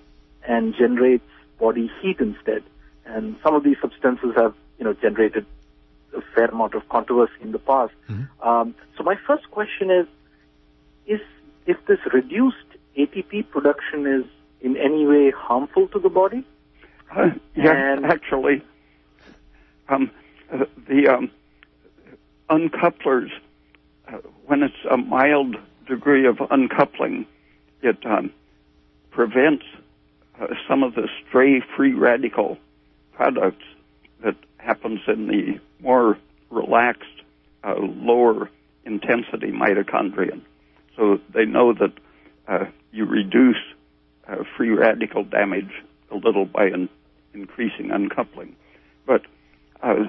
[0.47, 2.63] and generates body heat instead.
[3.05, 5.45] And some of these substances have, you know, generated
[6.15, 7.93] a fair amount of controversy in the past.
[8.09, 8.47] Mm-hmm.
[8.47, 10.07] Um, so my first question is,
[11.05, 11.21] is
[11.65, 12.57] if this reduced
[12.97, 14.25] ATP production is
[14.61, 16.45] in any way harmful to the body?
[17.15, 18.63] Uh, yeah, and actually,
[19.87, 20.12] um,
[20.53, 21.31] uh, the um,
[22.49, 23.31] uncouplers,
[24.07, 25.55] uh, when it's a mild
[25.87, 27.25] degree of uncoupling,
[27.81, 28.31] it um,
[29.12, 29.63] prevents
[30.39, 32.57] uh, some of the stray free radical
[33.13, 33.79] products that
[34.60, 36.17] happens in the more
[36.49, 37.03] relaxed,
[37.63, 38.49] uh, lower
[38.85, 40.39] intensity mitochondria.
[40.95, 41.93] So they know that
[42.47, 43.57] uh, you reduce
[44.27, 45.71] uh, free radical damage
[46.12, 46.89] a little by in,
[47.33, 48.55] increasing uncoupling.
[49.05, 49.21] But
[49.81, 50.05] uh,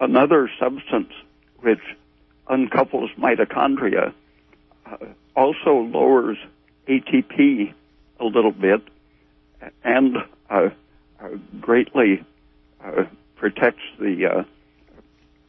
[0.00, 1.12] another substance
[1.60, 1.80] which
[2.48, 4.12] uncouples mitochondria
[4.86, 4.96] uh,
[5.36, 6.38] also lowers
[6.88, 7.72] ATP
[8.18, 8.82] a little bit
[9.84, 10.16] and
[10.50, 10.68] uh,
[11.60, 12.24] greatly
[13.42, 14.46] protects the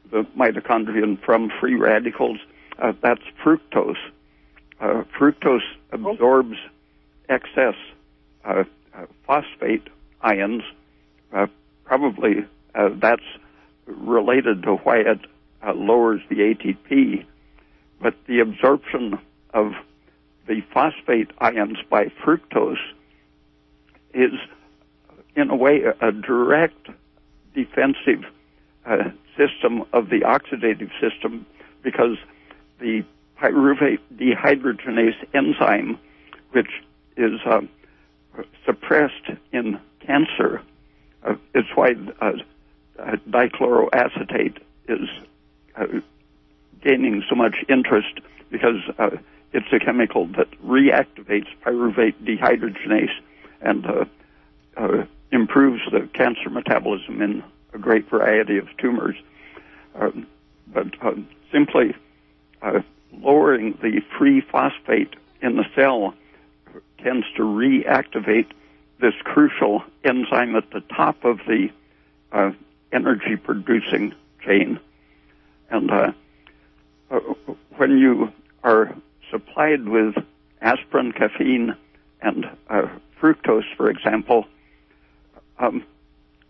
[0.09, 2.39] the mitochondrion from free radicals.
[2.79, 4.01] Uh, that's fructose.
[4.81, 6.57] Uh, fructose absorbs
[7.29, 7.75] excess
[8.45, 8.63] uh,
[8.95, 9.87] uh, phosphate
[10.21, 10.63] ions.
[11.31, 11.45] Uh,
[11.85, 12.45] probably
[12.99, 13.21] that's
[13.85, 15.19] related to why it
[15.75, 17.23] lowers the ATP.
[18.01, 19.19] But the absorption
[19.53, 19.73] of
[20.47, 22.81] the phosphate ions by fructose
[24.15, 24.31] is,
[25.35, 26.89] in a way, a direct
[27.53, 28.25] defensive
[28.85, 31.45] uh, system of the oxidative system
[31.81, 32.17] because
[32.79, 33.03] the
[33.39, 35.97] pyruvate dehydrogenase enzyme,
[36.51, 36.69] which
[37.17, 37.61] is uh,
[38.65, 40.61] suppressed in cancer,
[41.23, 42.33] uh, it's why uh,
[42.99, 45.07] uh, dichloroacetate is
[45.75, 45.85] uh,
[46.81, 48.81] gaining so much interest because
[49.53, 53.13] it's a chemical that reactivates pyruvate dehydrogenase
[53.61, 53.85] and
[55.53, 57.43] improves the cancer metabolism in
[57.73, 59.15] a great variety of tumors.
[59.95, 60.25] Um,
[60.67, 61.13] but uh,
[61.51, 61.95] simply
[62.63, 62.79] uh,
[63.11, 66.15] lowering the free phosphate in the cell
[67.03, 68.47] tends to reactivate
[68.99, 71.69] this crucial enzyme at the top of the
[72.31, 72.51] uh,
[72.91, 74.79] energy producing chain.
[75.69, 76.11] And uh,
[77.11, 77.19] uh,
[77.77, 78.31] when you
[78.63, 78.95] are
[79.29, 80.15] supplied with
[80.61, 81.75] aspirin, caffeine,
[82.21, 82.87] and uh,
[83.21, 84.47] fructose, for example,
[85.59, 85.83] um,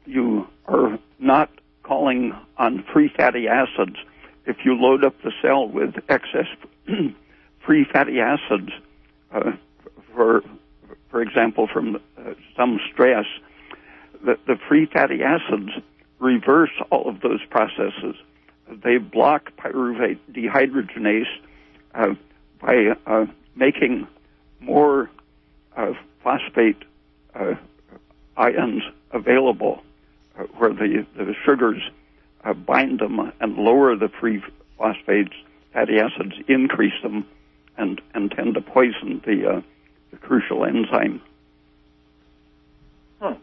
[0.06, 1.49] you are not
[1.84, 3.10] calling on free
[3.48, 3.98] acids.
[4.46, 6.48] If you load up the cell with excess
[7.66, 8.72] free fatty acids,
[9.32, 9.52] uh,
[10.14, 10.44] for
[11.10, 13.26] for example, from uh, some stress,
[14.26, 15.70] the, the free fatty acids
[16.20, 18.16] reverse all of those processes.
[18.68, 21.28] They block pyruvate dehydrogenase
[21.94, 22.16] uh,
[22.60, 23.26] by uh,
[23.56, 24.08] making
[24.60, 25.10] more
[25.78, 26.82] uh, phosphate
[27.36, 27.56] uh,
[28.38, 29.84] ions available
[30.39, 31.82] uh, where the, the sugars
[32.44, 34.41] uh, bind them and lower the free
[34.78, 35.34] phosphates,
[35.74, 37.26] fatty acids increase them
[37.78, 39.62] and, and tend to poison the, uh,
[40.12, 41.22] the crucial enzyme.
[43.22, 43.34] Hmm.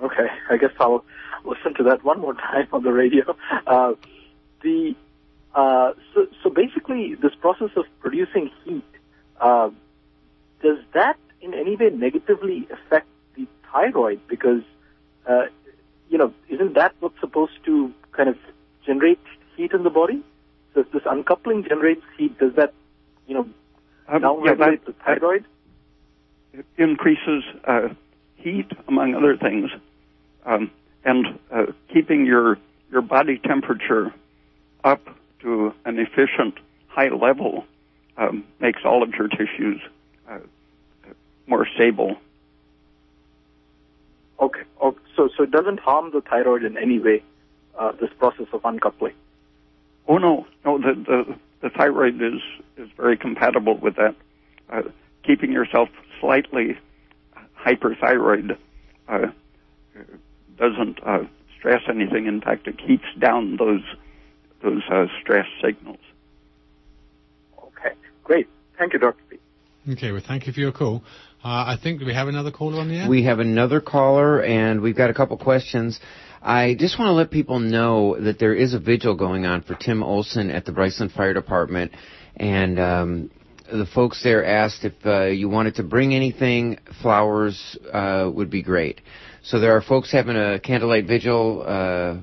[0.00, 1.04] Okay, I guess I'll
[1.44, 3.36] listen to that one more time on the radio.
[3.66, 3.94] Uh,
[4.62, 4.94] the
[5.54, 8.84] uh, so, so basically, this process of producing heat
[9.40, 9.70] uh,
[10.62, 14.20] does that in any way negatively affect the thyroid?
[14.28, 14.62] Because
[15.26, 15.46] uh,
[16.08, 18.36] you know, isn't that what's supposed to kind of
[18.84, 19.20] generate
[19.56, 20.22] heat in the body?
[20.74, 22.72] So if this uncoupling generates heat, does that,
[23.26, 23.48] you know,
[24.08, 25.44] um, downregulate yeah, the thyroid?
[26.52, 27.88] It increases uh,
[28.36, 29.70] heat, among other things,
[30.44, 30.70] um,
[31.04, 32.58] and uh, keeping your
[32.90, 34.14] your body temperature
[34.82, 35.02] up
[35.40, 36.54] to an efficient
[36.88, 37.64] high level
[38.16, 39.80] um, makes all of your tissues
[40.28, 40.38] uh,
[41.46, 42.16] more stable.
[44.40, 44.60] Okay.
[44.82, 44.98] okay.
[45.16, 47.22] So, so it doesn't harm the thyroid in any way,
[47.78, 49.14] uh, this process of uncoupling?
[50.06, 50.46] Oh, no.
[50.64, 52.40] No, the, the, the thyroid is,
[52.76, 54.14] is very compatible with that.
[54.70, 54.82] Uh,
[55.24, 55.88] keeping yourself
[56.20, 56.78] slightly
[57.58, 58.56] hyperthyroid
[59.08, 59.26] uh,
[60.58, 61.24] doesn't uh,
[61.58, 62.26] stress anything.
[62.26, 63.82] In fact, it keeps down those
[64.62, 66.00] those uh, stress signals.
[67.62, 68.48] Okay, great.
[68.76, 69.22] Thank you, Dr.
[69.30, 69.38] P.
[69.92, 71.04] Okay, well, thank you for your call.
[71.44, 73.08] Uh, I think, we have another caller on the air?
[73.08, 76.00] We have another caller, and we've got a couple questions.
[76.42, 79.76] I just want to let people know that there is a vigil going on for
[79.76, 81.92] Tim Olson at the Briceland Fire Department,
[82.36, 83.30] and um,
[83.70, 88.62] the folks there asked if uh, you wanted to bring anything, flowers uh, would be
[88.62, 89.00] great.
[89.42, 92.16] So there are folks having a candlelight vigil uh,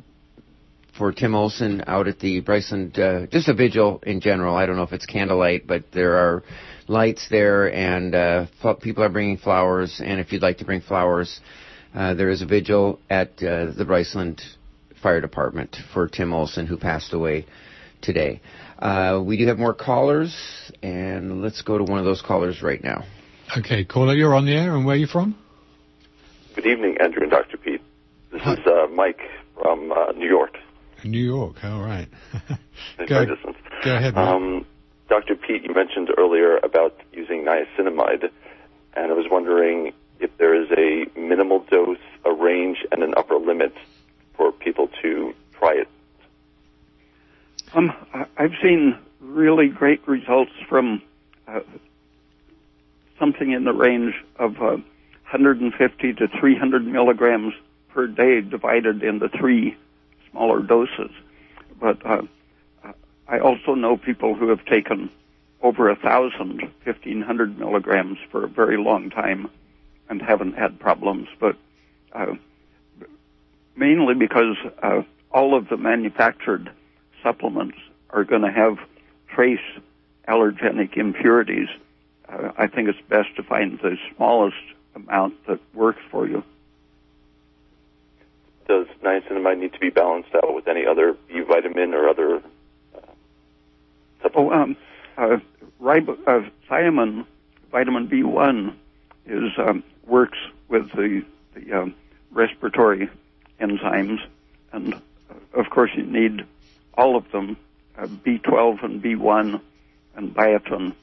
[0.97, 4.55] for Tim Olson out at the Briceland, uh, just a vigil in general.
[4.55, 6.43] I don't know if it's candlelight, but there are
[6.87, 8.45] lights there, and uh,
[8.81, 10.01] people are bringing flowers.
[10.03, 11.39] And if you'd like to bring flowers,
[11.93, 14.41] uh, there is a vigil at uh, the Briceland
[15.01, 17.45] Fire Department for Tim Olson, who passed away
[18.01, 18.41] today.
[18.79, 20.35] Uh, we do have more callers,
[20.83, 23.03] and let's go to one of those callers right now.
[23.57, 25.37] Okay, caller, you're on the air, and where are you from?
[26.55, 27.57] Good evening, Andrew and Dr.
[27.57, 27.81] Peat.
[28.31, 28.53] This Hi.
[28.53, 29.21] is uh, Mike
[29.61, 30.57] from uh, New York.
[31.03, 32.07] New York, all right.
[33.07, 33.25] go,
[33.83, 34.27] go ahead, Mike.
[34.27, 34.65] Um,
[35.07, 35.35] Dr.
[35.35, 38.29] Peat, you mentioned earlier about using niacinamide,
[38.95, 43.35] and I was wondering if there is a minimal dose, a range, and an upper
[43.37, 43.73] limit
[44.35, 45.87] for people to try it.
[47.73, 47.93] Um,
[48.37, 51.01] I've seen really great results from
[51.47, 51.59] uh,
[53.19, 54.77] something in the range of uh,
[55.31, 57.53] 150 to 300 milligrams
[57.89, 59.75] per day divided into three
[60.31, 61.11] smaller doses.
[61.79, 62.21] But uh,
[63.27, 65.09] I also know people who have taken
[65.61, 69.49] over a thousand, fifteen hundred milligrams for a very long time
[70.09, 71.57] and haven't had problems, but
[72.13, 72.35] uh,
[73.75, 75.01] mainly because uh,
[75.31, 76.71] all of the manufactured
[77.23, 77.77] supplements
[78.11, 78.77] are going to have
[79.27, 79.59] trace
[80.27, 81.67] allergenic impurities,
[82.29, 84.55] uh, I think it's best to find the smallest
[84.95, 86.43] amount that works for you.
[88.67, 92.41] Does niacinamide need to be balanced out with any other B vitamin or other?
[94.33, 94.75] Oh, um,
[95.17, 95.37] uh,
[95.85, 97.25] uh, thiamine,
[97.71, 98.73] vitamin B1,
[99.27, 101.23] is um, works with the
[101.53, 101.95] the um,
[102.31, 103.09] respiratory
[103.59, 104.19] enzymes,
[104.71, 104.99] and uh,
[105.53, 106.45] of course you need
[106.95, 107.57] all of them.
[107.97, 109.61] Uh, B12 and B1
[110.15, 110.93] and biotin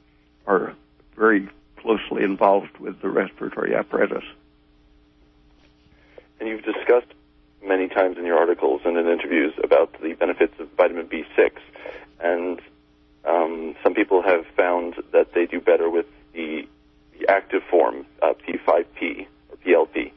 [0.47, 0.75] are
[1.17, 1.49] very
[1.79, 4.25] closely involved with the respiratory apparatus.
[6.39, 7.15] And you've discussed
[7.65, 11.53] many times in your articles and in interviews about the benefits of vitamin B6,
[12.21, 12.61] and
[13.25, 16.67] um, some people have found that they do better with the,
[17.19, 20.13] the active form, uh, P5P or PLP.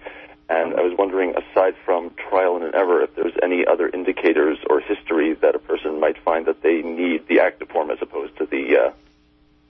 [0.47, 4.79] And I was wondering, aside from trial and error, if there's any other indicators or
[4.79, 8.45] history that a person might find that they need the active form as opposed to
[8.45, 8.93] the, uh,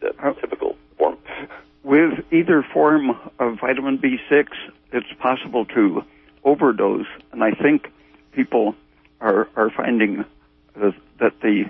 [0.01, 1.17] the uh, typical form.
[1.83, 4.47] With either form of vitamin B6,
[4.91, 6.03] it's possible to
[6.43, 7.91] overdose, and I think
[8.31, 8.75] people
[9.21, 10.25] are are finding
[10.75, 11.65] that, that the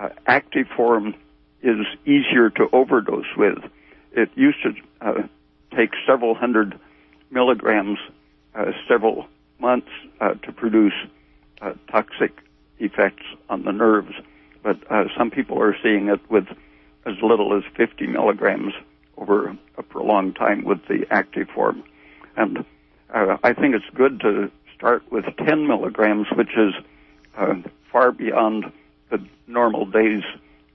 [0.00, 1.14] uh, active form
[1.62, 3.58] is easier to overdose with.
[4.12, 5.22] It used to uh,
[5.76, 6.78] take several hundred
[7.30, 7.98] milligrams
[8.54, 9.26] uh, several
[9.58, 9.90] months
[10.20, 10.94] uh, to produce
[11.60, 12.32] uh, toxic
[12.78, 14.14] effects on the nerves.
[14.62, 16.46] But uh, some people are seeing it with
[17.06, 18.72] as little as 50 milligrams
[19.16, 21.84] over a prolonged time with the active form.
[22.36, 22.64] And
[23.12, 26.72] I think it's good to start with 10 milligrams, which is
[27.90, 28.72] far beyond
[29.10, 30.24] the normal day's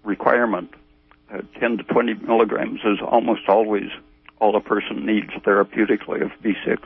[0.04, 0.74] requirement.
[1.60, 3.90] 10 to 20 milligrams is almost always
[4.40, 6.78] all a person needs therapeutically of B6.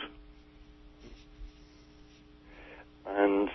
[3.20, 3.50] and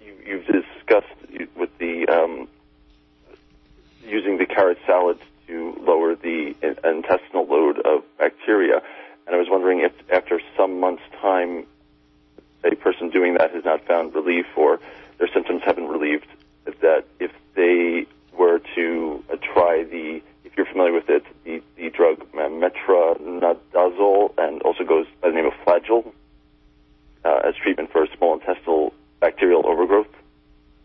[0.00, 2.48] you, have discussed with the um,
[4.06, 8.82] using the carrot salad to lower the intestinal load of bacteria.
[9.26, 11.66] And I was wondering if after some months' time,
[12.64, 14.80] a person doing that has not found relief or
[15.18, 16.26] their symptoms haven't relieved,
[16.66, 18.06] that if they
[18.36, 24.62] were to uh, try the, if you're familiar with it, the, the drug metronidazole and
[24.62, 26.12] also goes by the name of Flagyl,
[27.24, 30.06] uh, as treatment for small intestinal bacterial overgrowth.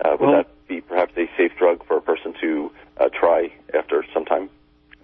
[0.04, 3.52] Uh, would well, that be perhaps a safe drug for a person to uh, try
[3.74, 4.50] after some time?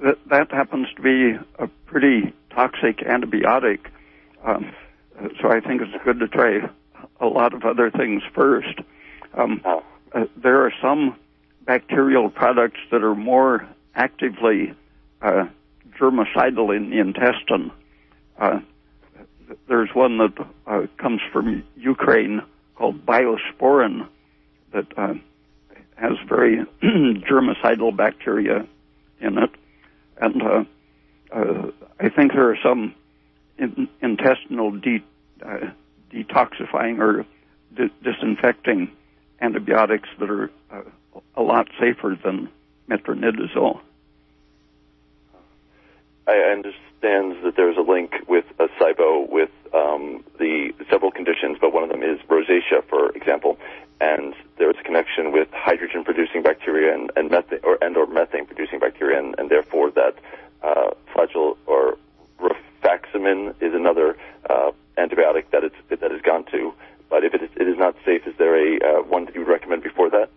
[0.01, 3.79] That, that happens to be a pretty toxic antibiotic,
[4.43, 4.71] um,
[5.41, 6.69] so I think it's good to try
[7.19, 8.79] a lot of other things first.
[9.33, 9.83] Um, oh.
[10.15, 11.17] Uh, there are some
[11.65, 14.73] bacterial products that are more actively
[15.21, 15.45] uh,
[15.99, 17.71] germicidal in the intestine.
[18.39, 18.59] Uh,
[19.67, 20.33] there's one that
[20.65, 22.41] uh, comes from Ukraine
[22.75, 24.07] called Biosporin
[24.73, 25.13] that uh,
[25.95, 28.65] has very germicidal bacteria
[29.19, 29.49] in it,
[30.17, 30.67] and
[31.99, 32.93] I think there are some
[33.57, 35.03] in, intestinal de,
[36.11, 37.25] detoxifying or
[37.75, 38.91] di- disinfecting
[39.41, 40.81] antibiotics that are uh,
[41.35, 42.49] a lot safer than
[42.89, 43.79] metronidazole.
[46.27, 51.71] I understand that there's a link with a SIBO with um, the several conditions, but
[51.71, 53.59] one of them is rosacea, for example,
[54.01, 59.19] and there's a connection with hydrogen-producing bacteria and, and methane or and or methane-producing bacteria,
[59.19, 60.15] and, and therefore that
[60.63, 61.97] uh, Flagyl or
[62.39, 64.17] rifaximin is another
[64.49, 66.73] uh, antibiotic that it's that has gone to.
[67.15, 69.39] But if it is, it is not safe, is there a uh, one that you
[69.39, 70.29] would recommend before that?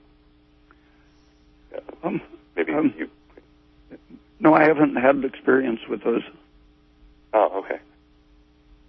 [2.05, 2.21] Um,
[2.55, 3.11] Maybe um, you
[4.39, 6.23] no, I haven't had experience with those.
[7.35, 7.81] Oh, okay.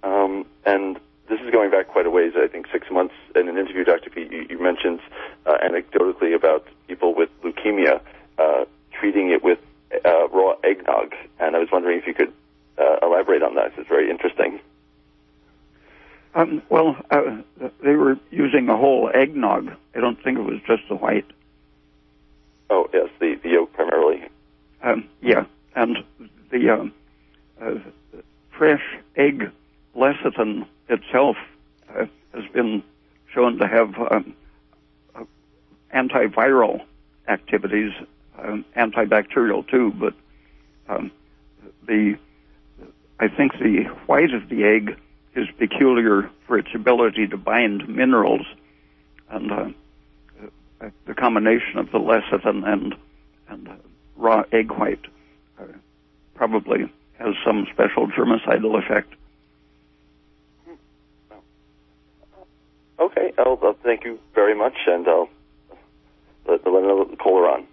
[0.03, 2.33] Um, and this is going back quite a ways.
[2.35, 3.15] I think six months.
[3.35, 4.11] In an interview, Dr.
[4.11, 4.99] Peat, you, you mentioned
[5.47, 8.01] uh, anecdotally about people with leukemia
[8.37, 8.65] uh,
[8.99, 9.57] treating it with
[10.05, 12.33] uh, raw eggnog, and I was wondering if you could
[12.77, 13.71] uh, elaborate on that.
[13.79, 14.59] It's very interesting.
[16.36, 17.41] Um, well, uh,
[17.84, 19.71] they were using a whole eggnog.
[19.95, 21.25] I don't think it was just the white.
[22.69, 24.23] Oh yes, the, the yolk primarily.
[24.84, 25.97] Um, yeah, and
[26.51, 26.93] the um,
[27.61, 27.75] uh,
[28.51, 28.84] fresh
[29.15, 29.51] egg
[29.95, 31.36] lecithin itself
[31.89, 32.84] uh, has been
[33.34, 34.36] shown to have um,
[35.15, 35.23] uh,
[35.93, 36.82] antiviral
[37.27, 37.91] activities,
[38.38, 40.13] um, antibacterial too, but
[40.88, 41.11] um,
[41.88, 42.17] the
[43.19, 44.97] I think the white of the egg
[45.39, 48.45] is peculiar for its ability to bind minerals,
[49.29, 52.95] and uh, the combination of the lecithin and
[53.47, 53.69] and
[54.15, 55.05] raw egg white
[55.59, 55.63] uh,
[56.35, 59.13] probably has some special germicidal effect.
[62.99, 65.29] Okay, I'll thank you very much, and I'll
[66.47, 67.67] let, let another caller on.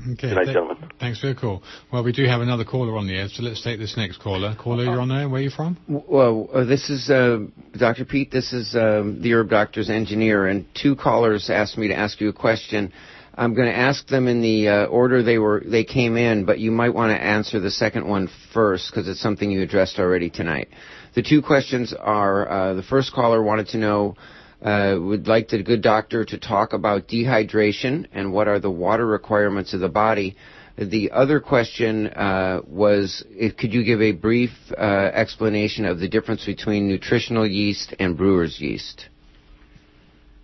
[0.00, 0.28] Okay.
[0.28, 0.90] Good night, th- gentlemen.
[1.00, 1.62] Thanks for your call.
[1.92, 4.54] Well, we do have another caller on the air, so let's take this next caller.
[4.58, 5.28] Caller, you're on there.
[5.28, 5.78] Where are you from?
[5.88, 7.46] Well, uh, this is uh,
[7.78, 8.04] Dr.
[8.04, 8.30] Peat.
[8.30, 12.28] This is um, the Herb Doctor's engineer, and two callers asked me to ask you
[12.28, 12.92] a question.
[13.36, 16.58] I'm going to ask them in the uh, order they were they came in, but
[16.58, 20.30] you might want to answer the second one first because it's something you addressed already
[20.30, 20.68] tonight.
[21.14, 24.16] The two questions are: uh, the first caller wanted to know.
[24.64, 29.06] Uh, would like the good doctor to talk about dehydration and what are the water
[29.06, 30.34] requirements of the body.
[30.78, 36.08] The other question uh, was, if, could you give a brief uh, explanation of the
[36.08, 39.06] difference between nutritional yeast and brewer's yeast?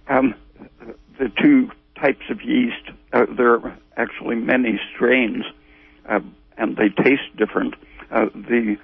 [0.06, 0.34] Um,
[1.18, 5.44] the two types of yeast, uh, there are actually many strains,
[6.06, 6.20] uh,
[6.58, 7.74] and they taste different.
[8.10, 8.76] Uh, the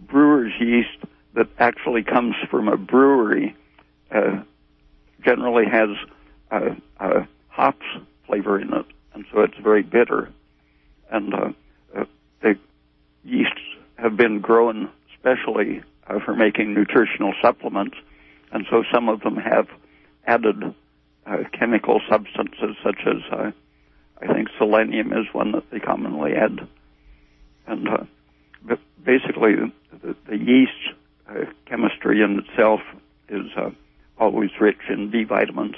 [0.00, 3.54] brewer's yeast that actually comes from a brewery
[4.10, 4.42] uh,
[5.26, 5.88] generally has
[7.48, 7.86] hops
[8.26, 10.30] flavor in it, and so it's very bitter.
[11.10, 11.52] And uh,
[11.96, 12.04] uh,
[12.42, 12.58] the
[13.24, 13.60] yeasts
[13.96, 17.96] have been grown specially uh, for making nutritional supplements,
[18.52, 19.68] and so some of them have
[20.26, 20.74] added
[21.26, 23.50] uh, chemical substances such as uh,
[24.20, 26.68] I think selenium is one that they commonly add.
[27.66, 29.54] And uh, basically,
[30.02, 30.72] the, the yeast
[31.28, 32.80] uh, chemistry in itself
[33.28, 33.70] is uh,
[34.18, 35.76] always rich in B vitamins.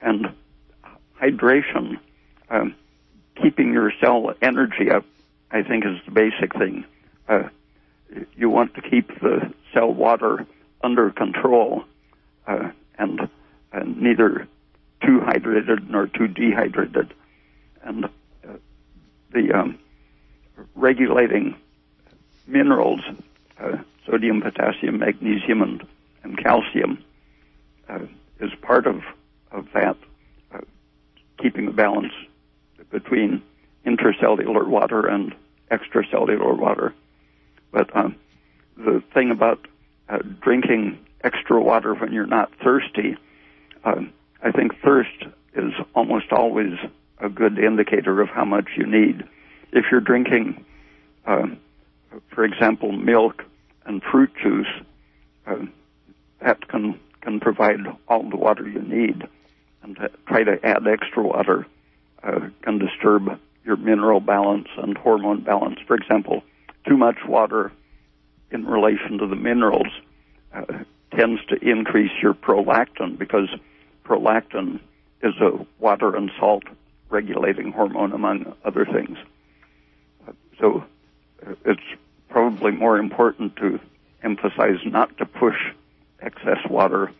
[0.00, 0.34] And
[1.20, 1.98] hydration,
[2.50, 2.74] um,
[3.40, 5.04] keeping your cell energy up,
[5.50, 6.84] I think is the basic thing.
[7.28, 7.48] Uh,
[8.36, 10.46] you want to keep the cell water
[10.82, 11.84] under control
[12.46, 13.28] uh, and,
[13.96, 14.46] neither
[15.04, 17.12] too hydrated nor too dehydrated.
[17.82, 18.08] And uh,
[19.32, 19.78] the um,
[20.76, 21.56] regulating
[22.46, 23.00] minerals,
[23.58, 25.86] uh, sodium, potassium, magnesium, and
[26.44, 27.02] calcium,
[27.88, 28.00] uh,
[28.38, 29.02] is part of,
[29.50, 29.96] of that,
[30.54, 30.60] uh,
[31.40, 32.12] keeping the balance
[32.90, 33.42] between
[33.86, 35.34] intracellular water and
[35.70, 36.94] extracellular water.
[37.72, 38.16] But um,
[38.76, 39.66] the thing about
[40.08, 43.16] uh, drinking extra water when you're not thirsty,
[43.84, 45.24] um, I think thirst
[45.54, 46.74] is almost always
[47.18, 49.24] a good indicator of how much you need.
[49.72, 50.64] If you're drinking,
[51.26, 51.46] uh,
[52.28, 53.44] for example, milk
[53.86, 54.66] and fruit juice,
[55.46, 55.56] uh,
[56.44, 59.26] that can can provide all the water you need,
[59.82, 61.66] and to try to add extra water
[62.22, 65.78] uh, can disturb your mineral balance and hormone balance.
[65.86, 66.42] For example,
[66.86, 67.72] too much water
[68.50, 69.88] in relation to the minerals
[70.54, 70.64] uh,
[71.16, 73.48] tends to increase your prolactin because
[74.04, 74.80] prolactin
[75.22, 76.64] is a water and salt
[77.08, 79.16] regulating hormone, among other things.
[80.60, 80.84] So
[81.46, 81.80] uh, it's
[82.28, 83.80] probably more important to
[84.22, 85.56] emphasize not to push
[86.24, 87.12] excess water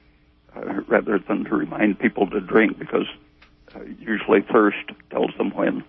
[0.57, 3.07] uh, rather than to remind people to drink because
[3.75, 5.85] uh, usually thirst tells them when.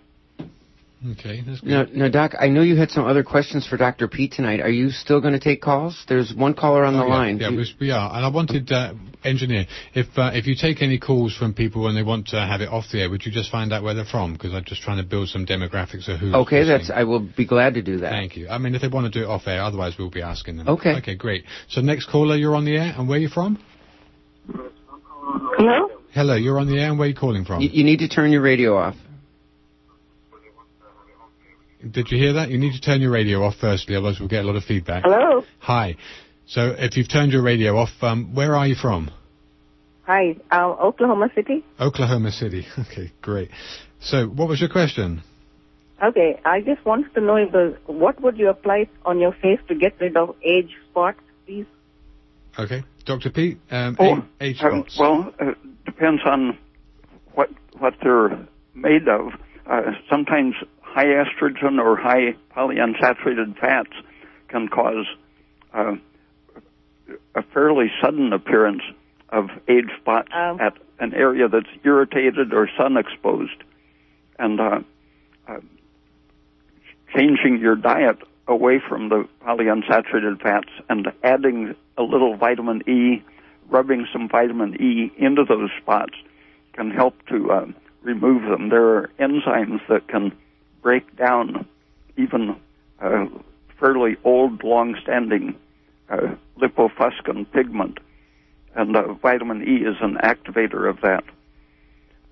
[1.12, 1.70] Okay, that's good.
[1.70, 4.08] Now, now, Doc, I know you had some other questions for Dr.
[4.08, 4.60] Peat tonight.
[4.60, 6.04] Are you still going to take calls?
[6.08, 7.38] There's one caller on the Oh, yeah, line.
[7.38, 8.16] Yeah, Do- we, we are.
[8.16, 8.93] And I wanted, uh,
[9.24, 12.62] engineer, if uh, if you take any calls from people and they want to have
[12.62, 14.34] it off the air, would you just find out where they're from?
[14.34, 16.34] Because I'm just trying to build some demographics of who.
[16.34, 16.78] okay, listening.
[16.80, 16.89] that's.
[16.89, 18.10] I will be glad to do that.
[18.12, 18.48] Thank you.
[18.48, 20.68] I mean, if they want to do it off air, otherwise we'll be asking them.
[20.70, 20.96] Okay.
[20.98, 21.43] Okay, great.
[21.70, 23.60] So next caller, you're on the air, and where are you from?
[24.48, 25.89] Hello?
[26.14, 27.62] Hello, you're on the air, and where are you calling from?
[27.62, 28.96] You, you need to turn your radio off.
[31.89, 32.49] Did you hear that?
[32.49, 35.03] You need to turn your radio off firstly, otherwise we'll get a lot of feedback.
[35.05, 35.43] Hello?
[35.59, 35.95] Hi.
[36.47, 39.11] So if you've turned your radio off, um, where are you from?
[40.03, 41.63] Hi, um, Oklahoma City.
[41.79, 42.65] Oklahoma City.
[42.79, 43.49] Okay, great.
[44.01, 45.21] So what was your question?
[46.03, 49.59] Okay, I just wanted to know if the, what would you apply on your face
[49.69, 51.65] to get rid of age spots, please?
[52.59, 53.29] Okay, Dr.
[53.31, 54.97] Peat, um, Oh, age uh, spots.
[54.99, 55.53] well, uh,
[55.86, 56.57] depends on
[57.33, 59.31] what what they're made of.
[59.69, 60.53] Uh, sometimes
[60.96, 63.91] high estrogen or high polyunsaturated fats
[64.48, 65.06] can cause
[65.74, 65.96] uh,
[67.36, 68.82] a fairly sudden appearance
[69.28, 70.60] of age spots Um.
[70.62, 73.62] at an area that's irritated or sun exposed,
[74.39, 74.80] and uh,
[75.50, 75.60] uh,
[77.14, 83.22] changing your diet away from the polyunsaturated fats and adding a little vitamin E,
[83.70, 86.14] rubbing some vitamin E into those spots
[86.72, 87.66] can help to uh,
[88.02, 88.70] remove them.
[88.70, 90.32] There are enzymes that can
[90.86, 91.65] break down
[92.15, 92.55] even
[93.01, 93.25] uh,
[93.79, 95.55] fairly old, long-standing
[96.11, 97.97] uh, lipofuscin pigment,
[98.75, 101.23] and uh, vitamin E is an activator of that.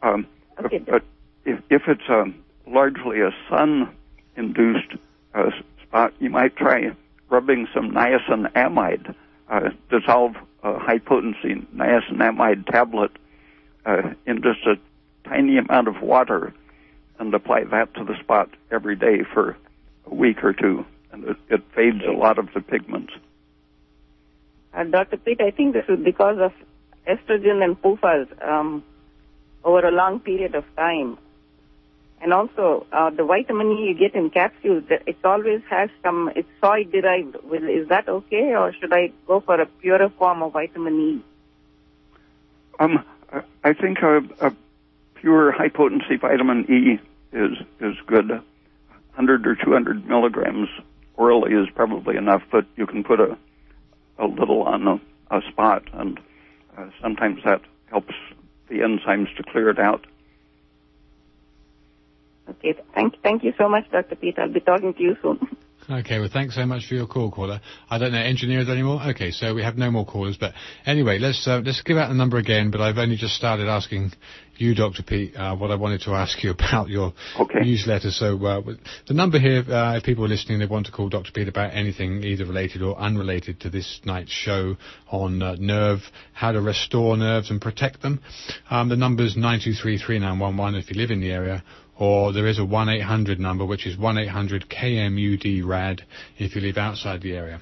[0.04, 0.28] Um,
[0.64, 0.78] Okay.
[0.78, 1.04] but
[1.46, 2.36] if, if it's um,
[2.68, 4.92] largely a sun-induced
[5.34, 5.50] uh,
[5.82, 6.92] spot, you might try
[7.32, 9.16] rubbing some niacinamide,
[9.50, 13.10] uh, dissolve a high-potency niacinamide tablet
[13.88, 14.76] uh, in just a
[15.28, 16.54] tiny amount of water
[17.20, 19.58] and apply that to the spot every day for
[20.06, 23.14] a week or two, and it, it fades a lot of the pigments.
[24.74, 25.18] Uh, Dr.
[25.18, 26.52] Peat, I think this is because of
[27.08, 28.84] estrogen and PUFAs um,
[29.64, 31.18] over a long period of time.
[32.22, 36.48] And also, uh, the vitamin E you get in capsules, it always has some, it's
[36.62, 37.36] soy derived.
[37.52, 41.24] Is that okay, or should I go for a purer form of vitamin E?
[42.80, 43.04] Um,
[43.64, 44.56] I think a, a
[45.24, 47.00] pure high potency vitamin E
[47.32, 48.30] is is good.
[48.30, 50.68] 100 or 200 milligrams
[51.16, 53.38] orally is probably enough, but you can put a
[54.20, 55.02] a little on a,
[55.32, 56.20] a spot, and
[56.78, 58.14] uh, sometimes that helps
[58.68, 60.06] the enzymes to clear it out.
[62.50, 64.16] Okay, thank thank you so much, Dr.
[64.16, 64.38] Peat.
[64.38, 65.40] I'll be talking to you soon.
[65.90, 67.60] Okay, well, thanks so much for your call, caller.
[67.90, 69.02] I don't know engineers anymore.
[69.10, 70.54] Okay, so we have no more callers, but
[70.86, 72.72] anyway, let's uh, let's give out the number again.
[72.72, 74.14] But I've only just started asking
[74.56, 75.04] you, Dr.
[75.04, 77.60] Peat, uh, what I wanted to ask you about your okay.
[77.60, 78.12] newsletter.
[78.12, 78.62] So uh,
[79.08, 81.32] the number here, uh, if people are listening, they want to call Dr.
[81.34, 84.78] Peat about anything, either related or unrelated to this night's show
[85.12, 86.00] on uh, nerve,
[86.32, 88.22] how to restore nerves and protect them.
[88.70, 91.20] Um, the number is nine two three three nine one one if you live in
[91.20, 91.62] the area
[92.00, 96.02] or there is a 1-800 number, which is 1-800-KMUD-RAD
[96.38, 97.60] if you live outside the area.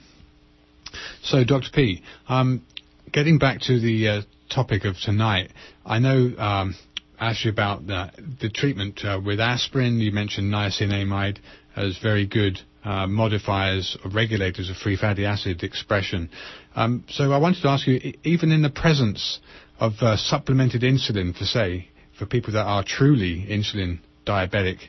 [1.23, 1.69] So, Dr.
[1.73, 2.65] P, um,
[3.11, 5.51] getting back to the uh, topic of tonight,
[5.85, 6.75] I know um,
[7.19, 8.11] asked you about the,
[8.41, 9.99] the treatment uh, with aspirin.
[9.99, 11.39] You mentioned niacinamide
[11.75, 16.29] as very good uh, modifiers or regulators of free fatty acid expression.
[16.75, 19.39] Um, so I wanted to ask you, even in the presence
[19.79, 24.79] of uh, supplemented insulin, for say, for people that are truly insulin diabetic.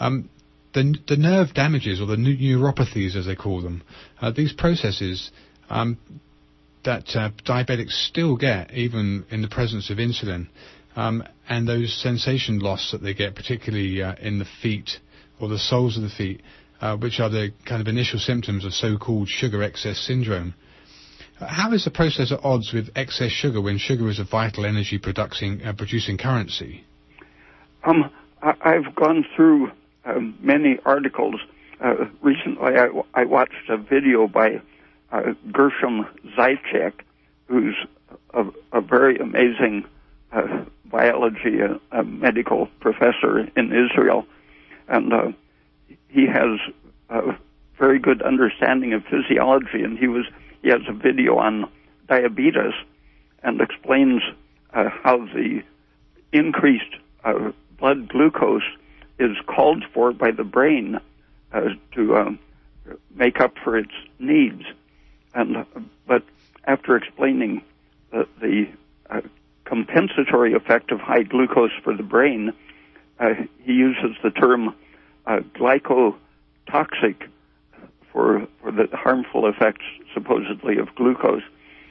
[0.00, 0.30] Um,
[0.74, 3.82] the, the nerve damages, or the neuropathies as they call them,
[4.20, 5.30] uh, these processes
[5.70, 5.98] um,
[6.84, 10.48] that uh, diabetics still get, even in the presence of insulin,
[10.96, 14.98] um, and those sensation loss that they get, particularly uh, in the feet
[15.40, 16.42] or the soles of the feet,
[16.80, 20.54] uh, which are the kind of initial symptoms of so-called sugar excess syndrome.
[21.40, 24.98] How is the process at odds with excess sugar when sugar is a vital energy
[24.98, 26.84] producing, uh, producing currency?
[27.84, 28.10] Um,
[28.42, 29.72] I've gone through
[30.04, 31.36] um, many articles.
[31.80, 34.60] Uh, recently, I, I, watched a video by
[35.12, 36.92] uh, Gershom Zajicek,
[37.46, 37.76] who's
[38.34, 39.84] a, a very amazing
[40.32, 44.26] uh, biology a, uh, a medical professor in Israel,
[44.88, 45.32] and uh,
[46.08, 46.58] he has
[47.10, 47.36] a
[47.78, 49.82] very good understanding of physiology.
[49.82, 50.26] And he was
[50.62, 51.70] he has a video on
[52.08, 52.74] diabetes
[53.42, 54.22] and explains
[54.74, 55.62] uh, how the
[56.32, 56.94] increased
[57.78, 58.62] blood glucose
[59.18, 61.00] is called for by the brain
[61.52, 62.38] uh, to um,
[63.14, 64.62] make up for its needs.
[65.34, 65.64] And
[66.06, 66.22] but
[66.64, 67.62] after explaining
[68.10, 68.68] the, the
[69.10, 69.20] uh,
[69.64, 72.52] compensatory effect of high glucose for the brain,
[73.18, 74.74] uh, he uses the term
[75.26, 77.28] uh, glycotoxic
[78.12, 81.42] for for the harmful effects supposedly of glucose,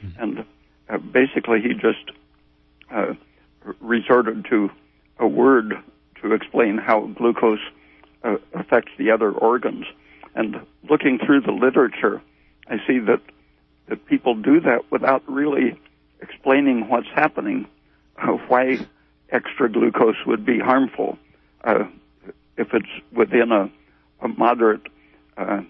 [0.02, 0.22] mm-hmm.
[0.22, 0.44] and
[0.88, 2.10] uh, basically he just
[2.90, 3.14] uh,
[3.80, 4.70] resorted to
[5.18, 5.74] a word
[6.22, 7.60] to explain how glucose
[8.24, 9.84] uh, affects the other organs.
[10.34, 10.56] And
[10.88, 12.22] looking through the literature,
[12.68, 13.20] I see that
[13.88, 15.80] that people do that without really
[16.20, 17.66] explaining what's happening,
[18.18, 18.86] uh, why
[19.30, 21.18] extra glucose would be harmful
[21.64, 21.84] uh,
[22.56, 23.70] if it's within a,
[24.20, 24.82] a moderate
[25.36, 25.60] uh,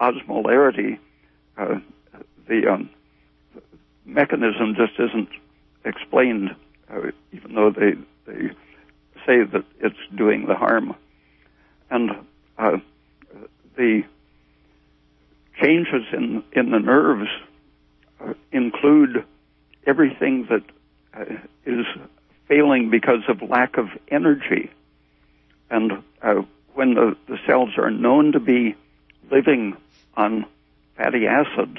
[0.00, 0.98] osmolarity.
[1.56, 1.76] Uh,
[2.48, 2.90] the um,
[4.04, 5.28] mechanism just isn't
[5.84, 6.54] explained,
[6.90, 7.92] uh, even though they
[8.26, 8.50] they
[9.26, 10.94] say that it's doing the harm.
[11.90, 12.10] And
[12.58, 12.78] uh,
[13.76, 14.02] the
[15.60, 17.28] changes in, in the nerves
[18.20, 19.24] uh, include
[19.86, 20.62] everything that
[21.14, 21.86] uh, is
[22.46, 24.70] failing because of lack of energy.
[25.70, 26.42] And uh,
[26.74, 28.74] when the, the cells are known to be
[29.30, 29.76] living
[30.16, 30.46] on
[30.96, 31.78] fatty acids,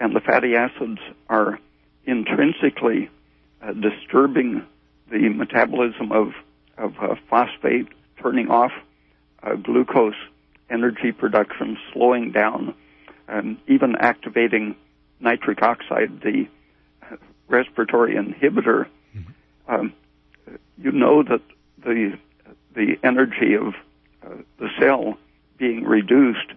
[0.00, 1.58] and the fatty acids are
[2.04, 3.10] intrinsically
[3.80, 4.64] disturbing
[5.10, 6.32] the metabolism of
[6.76, 7.88] of uh, phosphate,
[8.22, 8.72] turning off
[9.42, 10.14] uh, glucose
[10.70, 12.74] energy production, slowing down,
[13.26, 14.76] and even activating
[15.20, 16.46] nitric oxide, the
[17.48, 18.86] respiratory inhibitor.
[19.16, 19.74] Mm-hmm.
[19.74, 19.92] Um,
[20.76, 21.42] you know that
[21.82, 22.18] the
[22.74, 23.74] the energy of
[24.24, 25.18] uh, the cell
[25.56, 26.52] being reduced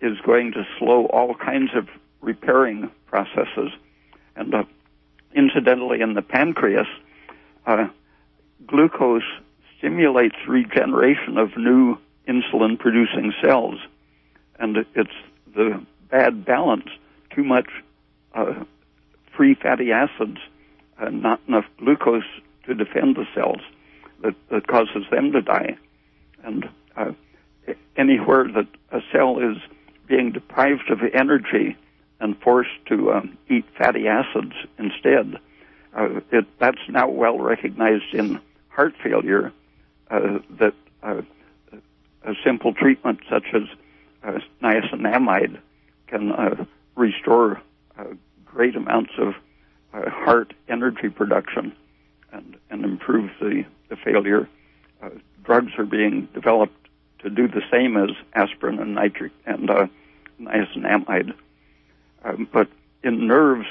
[0.00, 1.88] is going to slow all kinds of
[2.20, 3.70] repairing processes.
[4.36, 4.64] And uh,
[5.34, 6.88] incidentally, in the pancreas,
[7.66, 7.88] uh,
[8.66, 9.22] glucose
[9.78, 11.96] stimulates regeneration of new
[12.28, 13.76] insulin producing cells.
[14.58, 15.10] And it's
[15.54, 16.88] the bad balance,
[17.34, 17.68] too much
[18.34, 18.64] uh,
[19.36, 20.38] free fatty acids,
[20.98, 22.22] uh, not enough glucose
[22.66, 23.60] to defend the cells,
[24.22, 25.76] that, that causes them to die.
[26.44, 27.12] And uh,
[27.96, 29.56] anywhere that a cell is
[30.06, 31.76] being deprived of energy
[32.20, 35.38] and forced to um, eat fatty acids instead,
[35.96, 39.52] uh, it, that's now well recognized in heart failure
[40.10, 41.22] uh, that uh,
[42.24, 43.62] a simple treatment such as
[44.22, 45.58] uh, niacinamide
[46.06, 46.64] can uh,
[46.96, 47.60] restore
[47.98, 48.04] uh,
[48.44, 49.34] great amounts of
[49.92, 51.72] heart energy production
[52.32, 54.48] and, and improve the, the failure.
[55.44, 56.88] Drugs are being developed
[57.18, 59.68] to do the same as aspirin and nitric and
[60.40, 61.34] niacinamide.
[62.24, 62.68] Um, but
[63.02, 63.66] in nerves,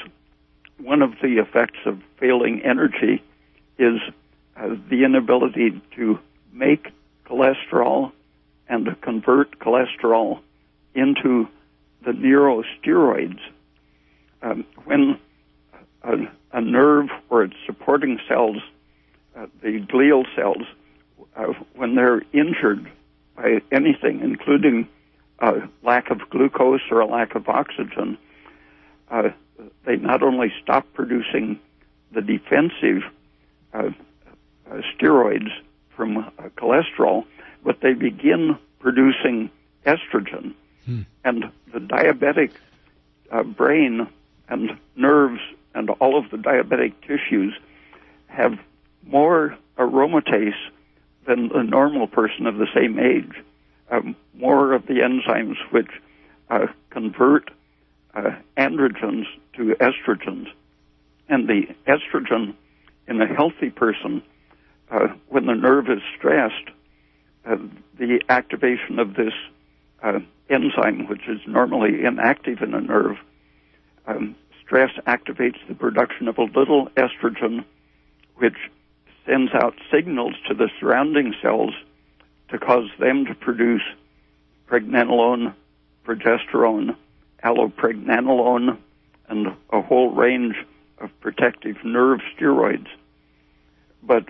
[0.83, 3.23] one of the effects of failing energy
[3.77, 3.99] is
[4.57, 6.19] uh, the inability to
[6.51, 6.91] make
[7.25, 8.11] cholesterol
[8.67, 10.39] and to convert cholesterol
[10.93, 11.47] into
[12.03, 13.39] the neurosteroids.
[14.41, 15.19] Um, when
[16.03, 16.13] a,
[16.51, 18.57] a, nerve or its supporting cells,
[19.35, 20.63] uh, the glial cells,
[21.35, 22.89] uh, when they're injured
[23.35, 24.87] by anything, including
[25.39, 28.17] a lack of glucose or a lack of oxygen,
[29.09, 29.29] uh,
[29.85, 31.59] they not only stop producing
[32.13, 33.03] the defensive
[33.73, 33.89] uh,
[34.69, 35.49] uh, steroids
[35.95, 37.25] from uh, cholesterol,
[37.63, 39.49] but they begin producing
[39.85, 40.53] estrogen.
[40.85, 41.01] Hmm.
[41.23, 42.51] And the diabetic
[43.31, 44.07] uh, brain
[44.49, 45.39] and nerves
[45.73, 47.53] and all of the diabetic tissues
[48.27, 48.59] have
[49.05, 50.53] more aromatase
[51.27, 53.33] than the normal person of the same age.
[53.89, 55.89] Um, more of the enzymes which
[56.49, 57.51] uh, convert
[58.13, 60.47] uh, androgens to estrogens.
[61.29, 62.55] And the estrogen
[63.07, 64.21] in a healthy person,
[64.89, 66.69] uh, when the nerve is stressed,
[67.45, 67.57] uh,
[67.97, 69.33] the activation of this
[70.03, 73.17] uh, enzyme, which is normally inactive in a nerve,
[74.07, 77.63] um, stress activates the production of a little estrogen,
[78.35, 78.57] which
[79.25, 81.73] sends out signals to the surrounding cells
[82.49, 83.83] to cause them to produce
[84.67, 85.53] pregnenolone,
[86.05, 86.95] progesterone,
[87.43, 88.77] allopregnanolone,
[89.27, 90.55] and a whole range
[90.97, 92.87] of protective nerve steroids.
[94.03, 94.25] But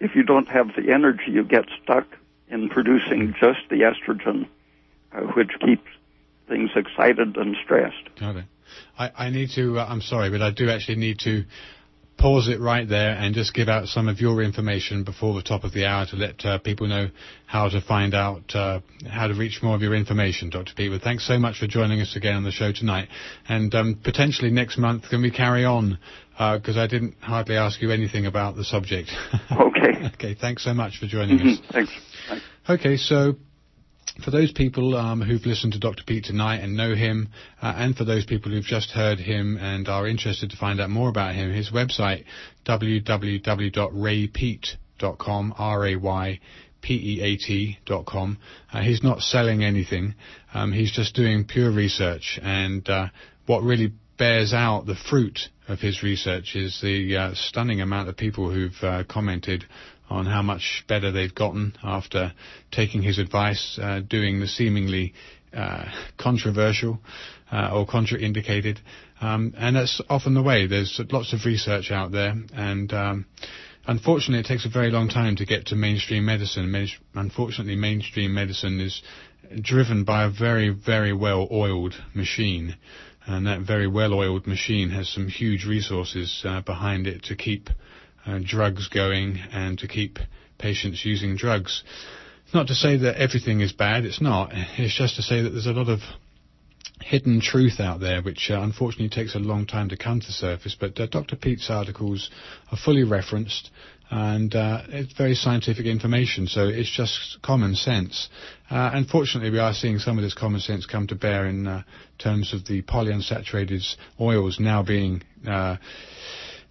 [0.00, 2.06] if you don't have the energy, you get stuck
[2.48, 4.48] in producing just the estrogen,
[5.12, 5.88] uh, which keeps
[6.48, 8.08] things excited and stressed.
[8.18, 8.44] Got it.
[8.98, 11.44] I, I need to, uh, I'm sorry, but I do actually need to
[12.22, 15.64] pause it right there and just give out some of your information before the top
[15.64, 17.08] of the hour to let uh, people know
[17.46, 18.78] how to find out uh,
[19.10, 20.72] how to reach more of your information, Dr.
[20.76, 21.02] Petewood.
[21.02, 23.08] Thanks so much for joining us again on the show tonight.
[23.48, 25.98] And um, potentially next month, can we carry on?
[26.30, 29.10] Because uh, I didn't hardly ask you anything about the subject.
[29.72, 30.06] Okay.
[30.14, 31.48] okay, thanks so much for joining mm-hmm.
[31.48, 31.72] us.
[31.72, 31.92] Thanks.
[32.28, 32.44] Thanks.
[32.68, 33.34] Okay, so
[34.22, 36.02] for those people um, who've listened to Dr.
[36.06, 37.30] Peat tonight and know him,
[37.62, 40.90] uh, and for those people who've just heard him and are interested to find out
[40.90, 42.24] more about him, his website,
[42.66, 46.40] www.raypeat.com, R-A-Y,
[46.82, 48.38] P-E-A-T.com.
[48.72, 50.14] Uh, he's not selling anything.
[50.52, 52.38] Um, he's just doing pure research.
[52.42, 53.06] And uh,
[53.46, 58.16] what really bears out the fruit of his research is the uh, stunning amount of
[58.16, 59.64] people who've uh, commented
[60.12, 62.32] on how much better they've gotten after
[62.70, 65.14] taking his advice, uh, doing the seemingly
[65.54, 65.84] uh,
[66.18, 67.00] controversial
[67.50, 68.78] uh, or contraindicated.
[69.20, 70.66] Um, and that's often the way.
[70.66, 73.26] There's lots of research out there, and um,
[73.86, 76.74] unfortunately, it takes a very long time to get to mainstream medicine.
[77.14, 79.02] unfortunately, mainstream medicine is
[79.60, 82.76] driven by a very, very well-oiled machine.
[83.24, 87.70] And that very well-oiled machine has some huge resources uh, behind it to keep
[88.26, 90.18] uh, drugs going and to keep
[90.58, 91.82] patients using drugs.
[92.54, 94.50] Not to say that everything is bad, it's not.
[94.52, 96.00] It's just to say that there's a lot of
[97.00, 100.32] hidden truth out there, which uh, unfortunately takes a long time to come to the
[100.32, 100.76] surface.
[100.78, 101.36] But uh, Dr.
[101.36, 102.30] Peat's articles
[102.70, 103.70] are fully referenced,
[104.10, 108.28] and uh, it's very scientific information, so it's just common sense.
[108.70, 111.82] Uh, unfortunately, we are seeing some of this common sense come to bear in uh,
[112.18, 113.82] terms of the polyunsaturated
[114.20, 115.76] oils now being uh,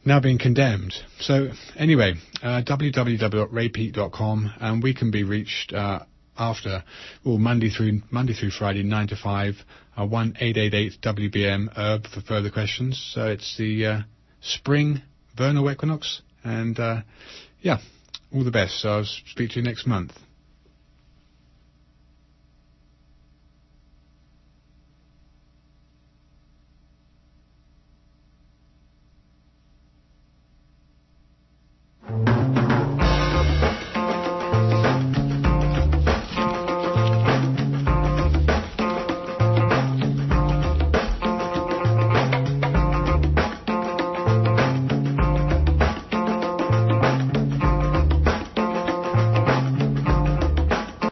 [0.05, 0.93] now being condemned.
[1.19, 5.99] So anyway, uh, www.raypeat.com, and we can be reached uh,
[6.37, 6.83] after
[7.23, 9.55] well Monday through Monday through Friday, nine to five,
[9.97, 13.11] uh, one eight eight eight WBM herb for further questions.
[13.13, 13.99] So it's the uh,
[14.41, 15.01] spring
[15.37, 17.01] vernal equinox, and uh,
[17.61, 17.77] yeah,
[18.33, 18.81] all the best.
[18.81, 20.13] So I'll speak to you next month.
[32.11, 32.50] Thank you.